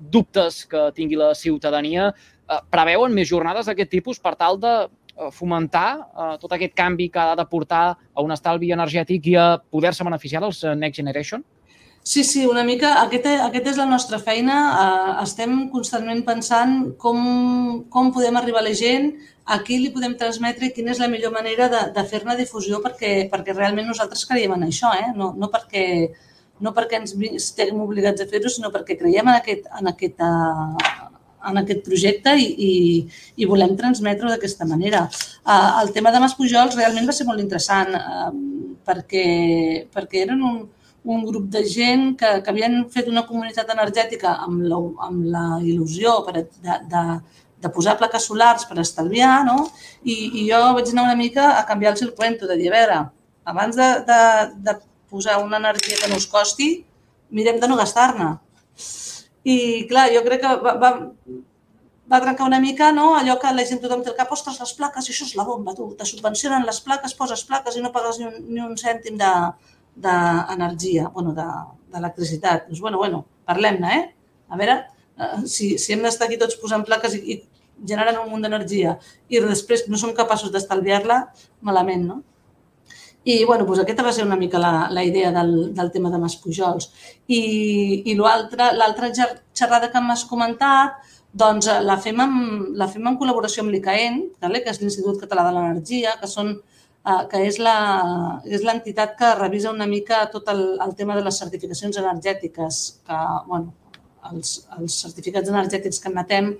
dubtes 0.00 0.64
que 0.70 0.88
tingui 0.96 1.18
la 1.20 1.34
ciutadania. 1.34 2.10
Eh, 2.10 2.60
preveuen 2.72 3.14
més 3.14 3.28
jornades 3.30 3.68
d'aquest 3.68 3.92
tipus 3.92 4.20
per 4.22 4.34
tal 4.40 4.58
de 4.60 4.74
eh, 4.86 5.30
fomentar 5.36 5.88
eh, 6.00 6.34
tot 6.42 6.56
aquest 6.56 6.74
canvi 6.76 7.10
que 7.12 7.22
ha 7.22 7.36
de 7.38 7.46
portar 7.46 7.84
a 7.92 8.24
un 8.24 8.32
estalvi 8.34 8.72
energètic 8.76 9.32
i 9.32 9.36
a 9.36 9.48
poder-se 9.60 10.06
beneficiar 10.06 10.42
dels 10.44 10.64
eh, 10.64 10.74
Next 10.74 11.02
Generation? 11.02 11.44
Sí, 12.02 12.24
sí, 12.24 12.46
una 12.46 12.64
mica. 12.64 12.94
Aquesta 13.02 13.34
aquest 13.44 13.66
és 13.74 13.78
la 13.78 13.84
nostra 13.86 14.18
feina. 14.18 14.56
Uh, 14.70 15.10
estem 15.22 15.68
constantment 15.72 16.22
pensant 16.24 16.94
com, 17.02 17.18
com 17.92 18.08
podem 18.14 18.38
arribar 18.40 18.62
a 18.62 18.66
la 18.66 18.72
gent, 18.74 19.12
a 19.44 19.58
qui 19.66 19.76
li 19.82 19.90
podem 19.92 20.16
transmetre 20.16 20.66
i 20.66 20.72
quina 20.72 20.94
és 20.94 21.02
la 21.02 21.10
millor 21.12 21.34
manera 21.34 21.68
de, 21.68 21.82
de 21.92 22.04
fer-ne 22.08 22.38
difusió 22.38 22.80
perquè, 22.80 23.28
perquè 23.32 23.52
realment 23.56 23.90
nosaltres 23.90 24.24
creiem 24.30 24.56
en 24.56 24.64
això, 24.68 24.94
eh? 24.96 25.10
no, 25.16 25.32
no, 25.36 25.50
perquè, 25.52 25.84
no 26.64 26.72
perquè 26.76 27.02
ens 27.02 27.14
estiguem 27.34 27.84
obligats 27.84 28.24
a 28.24 28.28
fer-ho, 28.30 28.48
sinó 28.48 28.72
perquè 28.72 28.96
creiem 28.98 29.28
en 29.28 29.36
aquest, 29.36 29.68
en 29.78 29.92
aquest, 29.92 30.24
uh, 30.24 31.06
en 31.52 31.62
aquest 31.62 31.84
projecte 31.84 32.32
i, 32.40 32.48
i, 32.48 32.72
i 33.36 33.50
volem 33.50 33.76
transmetre-ho 33.76 34.32
d'aquesta 34.32 34.68
manera. 34.70 35.04
Uh, 35.44 35.84
el 35.84 35.92
tema 35.92 36.16
de 36.16 36.24
Mas 36.24 36.38
Pujols 36.38 36.80
realment 36.80 37.12
va 37.12 37.16
ser 37.16 37.28
molt 37.28 37.44
interessant 37.44 37.92
perquè, 38.88 39.24
perquè 39.92 40.24
eren 40.24 40.46
un, 40.48 40.62
un 41.04 41.24
grup 41.24 41.48
de 41.48 41.62
gent 41.64 42.16
que, 42.20 42.30
que 42.44 42.50
havien 42.52 42.82
fet 42.92 43.08
una 43.08 43.24
comunitat 43.28 43.70
energètica 43.72 44.34
amb 44.44 44.64
la, 44.68 44.80
amb 45.06 45.24
la 45.32 45.44
il·lusió 45.64 46.18
per, 46.26 46.44
de, 46.44 46.76
de, 46.92 47.04
de 47.62 47.72
posar 47.72 47.96
plaques 48.00 48.26
solars 48.28 48.66
per 48.68 48.78
estalviar, 48.82 49.40
no? 49.48 49.64
I, 50.04 50.16
i 50.42 50.46
jo 50.50 50.60
vaig 50.76 50.92
anar 50.92 51.08
una 51.08 51.16
mica 51.16 51.54
a 51.58 51.64
canviar 51.68 51.96
el 52.00 52.14
cuento, 52.14 52.46
de 52.46 52.56
dir, 52.60 52.68
a 52.72 52.76
veure, 52.76 53.00
abans 53.44 53.76
de, 53.76 53.90
de, 54.08 54.22
de 54.68 54.76
posar 55.10 55.42
una 55.44 55.58
energia 55.58 55.96
que 56.00 56.10
no 56.10 56.20
us 56.20 56.28
costi, 56.28 56.70
mirem 57.30 57.60
de 57.60 57.68
no 57.68 57.78
gastar-ne. 57.80 58.34
I, 59.44 59.86
clar, 59.88 60.10
jo 60.12 60.20
crec 60.26 60.42
que 60.44 60.56
va, 60.60 60.74
va, 60.76 60.90
va 62.12 62.20
trencar 62.20 62.46
una 62.46 62.60
mica 62.60 62.90
no? 62.92 63.14
allò 63.16 63.38
que 63.40 63.52
la 63.54 63.64
gent 63.64 63.80
tothom 63.80 64.02
té 64.04 64.12
el 64.12 64.18
cap, 64.18 64.32
ostres, 64.36 64.58
les 64.60 64.72
plaques, 64.76 65.08
això 65.08 65.24
és 65.26 65.36
la 65.38 65.46
bomba, 65.48 65.72
tu, 65.78 65.88
te 65.96 66.04
subvencionen 66.08 66.66
les 66.68 66.80
plaques, 66.84 67.16
poses 67.16 67.44
plaques 67.48 67.76
i 67.76 67.84
no 67.84 67.92
pagues 67.94 68.20
ni 68.20 68.28
un, 68.28 68.40
ni 68.50 68.64
un 68.64 68.76
cèntim 68.76 69.16
de, 69.20 69.30
d'energia, 69.96 71.10
bueno, 71.14 71.34
d'electricitat. 71.34 72.64
De, 72.64 72.70
doncs, 72.70 72.80
bueno, 72.80 72.98
bueno, 72.98 73.24
parlem-ne, 73.48 73.92
eh? 73.98 74.34
A 74.48 74.56
veure, 74.56 74.78
eh, 75.18 75.46
si, 75.46 75.76
si 75.78 75.94
hem 75.94 76.02
d'estar 76.04 76.28
aquí 76.28 76.38
tots 76.40 76.58
posant 76.60 76.84
plaques 76.86 77.14
i, 77.18 77.20
i 77.34 77.86
generant 77.86 78.18
un 78.22 78.30
munt 78.30 78.42
d'energia 78.44 78.96
i 79.28 79.40
després 79.40 79.86
no 79.88 79.98
som 80.00 80.12
capaços 80.16 80.52
d'estalviar-la, 80.52 81.22
malament, 81.66 82.04
no? 82.06 82.20
I, 83.20 83.44
bueno, 83.44 83.66
doncs 83.68 83.82
aquesta 83.82 84.04
va 84.04 84.14
ser 84.16 84.24
una 84.24 84.38
mica 84.40 84.58
la, 84.58 84.88
la 84.88 85.04
idea 85.04 85.28
del, 85.32 85.74
del 85.76 85.90
tema 85.92 86.08
de 86.08 86.18
Mas 86.18 86.38
Pujols. 86.40 86.88
I, 87.28 87.40
i 88.08 88.14
l'altra 88.16 89.10
xerrada 89.12 89.90
que 89.92 90.00
m'has 90.00 90.24
comentat, 90.24 90.96
doncs 91.30 91.68
la 91.84 91.98
fem, 92.00 92.16
amb, 92.24 92.70
la 92.80 92.88
fem 92.88 93.04
en 93.06 93.18
col·laboració 93.20 93.62
amb 93.62 93.74
l'ICAEN, 93.74 94.22
que 94.40 94.62
és 94.72 94.80
l'Institut 94.80 95.20
Català 95.20 95.44
de 95.46 95.52
l'Energia, 95.52 96.16
que 96.18 96.30
són 96.30 96.56
Eh, 96.56 96.79
que 97.02 97.38
és 97.48 97.58
l'entitat 97.60 99.14
que 99.16 99.34
revisa 99.38 99.70
una 99.72 99.86
mica 99.88 100.26
tot 100.32 100.48
el, 100.52 100.64
el 100.84 100.94
tema 100.96 101.16
de 101.16 101.24
les 101.24 101.38
certificacions 101.40 101.96
energètiques, 101.96 102.80
que 103.06 103.20
bueno, 103.46 103.72
els, 104.30 104.66
els 104.76 104.98
certificats 105.06 105.48
energètics 105.48 106.00
que 106.02 106.12
emetem 106.12 106.52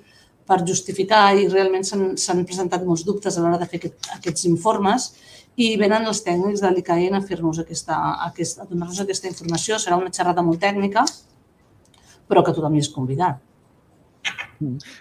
per 0.48 0.62
justificar 0.66 1.26
i 1.36 1.46
realment 1.50 1.84
s'han 1.84 2.46
presentat 2.48 2.86
molts 2.86 3.04
dubtes 3.06 3.36
a 3.36 3.44
l'hora 3.44 3.60
de 3.60 3.68
fer 3.70 3.82
aquest, 3.82 4.08
aquests 4.16 4.48
informes 4.50 5.10
i 5.60 5.74
venen 5.76 6.08
els 6.08 6.22
tècnics 6.24 6.62
de 6.64 6.70
l'ICAEN 6.72 7.18
a 7.18 7.22
fer-nos 7.26 7.60
aquesta, 7.60 7.98
aquesta, 8.30 8.64
a 8.64 8.70
donar-nos 8.70 9.02
aquesta 9.04 9.28
informació. 9.28 9.76
Serà 9.78 9.98
una 10.00 10.12
xerrada 10.14 10.42
molt 10.46 10.62
tècnica, 10.62 11.04
però 12.30 12.42
que 12.46 12.54
tothom 12.56 12.78
hi 12.78 12.82
és 12.84 12.90
convidat. 12.94 13.42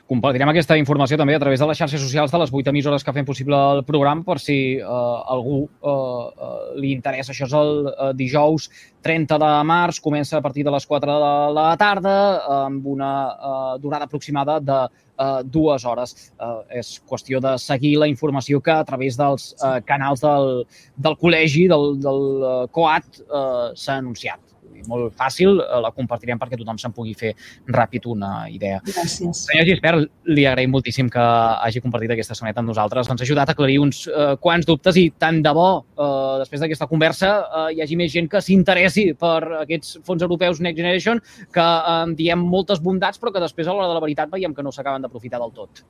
Compartirem 0.08 0.50
aquesta 0.52 0.78
informació 0.80 1.18
també 1.20 1.36
a 1.36 1.42
través 1.42 1.60
de 1.60 1.68
les 1.68 1.80
xarxes 1.80 2.02
socials 2.02 2.32
de 2.32 2.40
les 2.40 2.54
8 2.54 2.72
emissores 2.72 3.04
que 3.04 3.14
fem 3.16 3.28
possible 3.28 3.58
el 3.74 3.84
programa 3.88 4.24
per 4.24 4.38
si 4.40 4.58
uh, 4.80 5.20
algú 5.36 5.60
uh, 5.68 6.76
li 6.80 6.94
interessa. 6.96 7.34
Això 7.34 7.50
és 7.50 7.56
el 7.60 7.90
uh, 7.92 8.12
dijous 8.16 8.70
30 9.04 9.40
de 9.44 9.52
març, 9.68 10.00
comença 10.04 10.40
a 10.40 10.44
partir 10.46 10.64
de 10.68 10.72
les 10.72 10.88
4 10.88 11.12
de 11.12 11.36
la 11.60 11.68
tarda 11.80 12.16
amb 12.64 12.88
una 12.88 13.14
uh, 13.30 13.78
durada 13.84 14.08
aproximada 14.08 14.60
de 14.64 14.80
uh, 14.88 15.40
dues 15.44 15.86
hores. 15.86 16.16
Uh, 16.40 16.64
és 16.82 16.96
qüestió 17.10 17.44
de 17.44 17.58
seguir 17.60 17.98
la 18.00 18.08
informació 18.12 18.64
que 18.64 18.76
a 18.76 18.86
través 18.88 19.20
dels 19.20 19.54
uh, 19.60 19.80
canals 19.86 20.24
del, 20.24 20.64
del 20.96 21.20
col·legi, 21.20 21.68
del, 21.72 21.98
del 22.00 22.30
uh, 22.40 22.62
COAT, 22.72 23.26
uh, 23.28 23.74
s'ha 23.76 24.00
anunciat 24.00 24.49
molt 24.88 25.16
fàcil, 25.20 25.60
eh, 25.62 25.80
la 25.84 25.92
compartirem 25.96 26.40
perquè 26.40 26.58
tothom 26.60 26.78
se'n 26.82 26.94
pugui 26.96 27.16
fer 27.18 27.34
ràpid 27.68 28.08
una 28.10 28.50
idea. 28.50 28.80
Gràcies. 28.86 29.46
Senyor 29.50 29.68
Gispert, 29.68 30.10
li 30.30 30.46
agraïm 30.46 30.72
moltíssim 30.72 31.10
que 31.10 31.20
hagi 31.20 31.82
compartit 31.82 32.14
aquesta 32.16 32.38
soneta 32.38 32.64
amb 32.64 32.72
nosaltres. 32.72 33.10
Ens 33.10 33.22
ha 33.22 33.28
ajudat 33.28 33.50
a 33.50 33.58
aclarir 33.58 33.80
uns 33.84 34.06
uh, 34.08 34.36
quants 34.42 34.68
dubtes 34.68 34.98
i 34.98 35.10
tant 35.12 35.42
de 35.46 35.54
bo, 35.56 35.70
uh, 35.98 36.38
després 36.44 36.62
d'aquesta 36.64 36.88
conversa, 36.88 37.32
uh, 37.48 37.68
hi 37.74 37.82
hagi 37.84 37.98
més 38.00 38.12
gent 38.14 38.30
que 38.30 38.42
s'interessi 38.44 39.10
per 39.20 39.64
aquests 39.64 40.00
fons 40.06 40.22
europeus 40.26 40.62
Next 40.62 40.78
Generation, 40.78 41.22
que 41.54 41.66
uh, 41.66 42.06
diem 42.16 42.40
moltes 42.40 42.84
bondats, 42.84 43.20
però 43.20 43.34
que 43.34 43.44
després, 43.44 43.68
a 43.68 43.74
l'hora 43.74 43.90
de 43.90 43.98
la 43.98 44.06
veritat, 44.06 44.32
veiem 44.32 44.56
que 44.56 44.66
no 44.66 44.72
s'acaben 44.76 45.02
d'aprofitar 45.02 45.42
del 45.42 45.56
tot. 45.56 45.84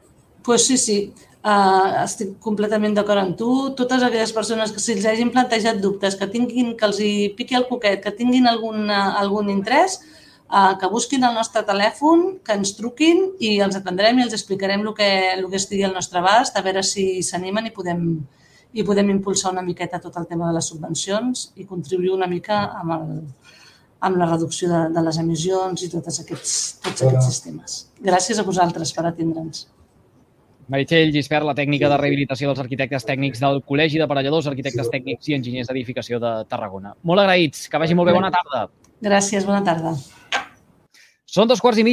Pues 0.49 0.65
sí, 0.65 0.79
sí. 0.79 1.13
Uh, 1.45 2.01
estic 2.01 2.31
completament 2.41 2.95
d'acord 2.97 3.21
amb 3.21 3.35
tu. 3.37 3.49
Totes 3.77 4.01
aquelles 4.01 4.31
persones 4.33 4.71
que 4.73 4.81
se'ls 4.81 5.05
hagin 5.05 5.29
plantejat 5.29 5.77
dubtes, 5.83 6.17
que 6.17 6.27
tinguin, 6.33 6.71
que 6.79 6.87
els 6.87 6.97
hi 7.05 7.11
piqui 7.37 7.57
el 7.59 7.67
coquet, 7.69 8.01
que 8.01 8.15
tinguin 8.17 8.49
algun, 8.49 8.89
algun 8.89 9.51
interès, 9.53 9.99
uh, 10.49 10.73
que 10.81 10.89
busquin 10.89 11.27
el 11.29 11.37
nostre 11.37 11.61
telèfon, 11.69 12.25
que 12.41 12.57
ens 12.57 12.73
truquin 12.79 13.21
i 13.45 13.53
els 13.61 13.77
atendrem 13.77 14.17
i 14.17 14.25
els 14.25 14.33
explicarem 14.39 14.87
el 14.87 14.97
que, 14.97 15.11
el 15.35 15.45
que 15.53 15.61
estigui 15.61 15.85
al 15.85 15.93
nostre 15.93 16.23
abast, 16.25 16.57
a 16.57 16.65
veure 16.65 16.81
si 16.81 17.07
s'animen 17.29 17.69
i 17.69 17.75
podem, 17.77 18.03
i 18.73 18.89
podem 18.89 19.13
impulsar 19.19 19.53
una 19.53 19.69
miqueta 19.69 20.01
tot 20.01 20.17
el 20.17 20.25
tema 20.33 20.49
de 20.49 20.57
les 20.57 20.73
subvencions 20.73 21.51
i 21.61 21.69
contribuir 21.69 22.17
una 22.17 22.33
mica 22.33 22.63
amb, 22.81 22.97
el, 22.97 23.17
amb 24.01 24.17
la 24.17 24.33
reducció 24.33 24.73
de, 24.73 24.85
de 24.97 25.09
les 25.11 25.21
emissions 25.21 25.85
i 25.85 25.93
tots 25.93 26.23
aquests, 26.25 26.61
tots 26.89 27.05
aquests 27.05 27.35
sistemes. 27.35 27.83
Gràcies 28.01 28.41
a 28.41 28.49
vosaltres 28.49 28.97
per 28.97 29.13
atendre'ns. 29.13 29.67
Meritxell 30.69 31.09
Gispert, 31.15 31.47
la 31.47 31.55
tècnica 31.57 31.89
de 31.89 31.97
rehabilitació 31.97 32.51
dels 32.51 32.61
arquitectes 32.61 33.05
tècnics 33.07 33.41
del 33.41 33.63
Col·legi 33.65 33.97
d'Aparelladors, 33.97 34.51
Arquitectes 34.51 34.91
Tècnics 34.93 35.31
i 35.31 35.35
Enginyers 35.39 35.71
d'Edificació 35.71 36.19
de 36.21 36.33
Tarragona. 36.49 36.93
Molt 37.09 37.23
agraïts. 37.23 37.65
Que 37.71 37.81
vagi 37.81 37.97
molt 37.97 38.11
bé. 38.11 38.13
Bona 38.13 38.29
tarda. 38.35 38.67
Gràcies. 39.01 39.47
Bona 39.49 39.63
tarda. 39.65 39.95
Són 41.29 41.49
dos 41.49 41.61
quarts 41.61 41.77
i 41.77 41.83
mig 41.85 41.87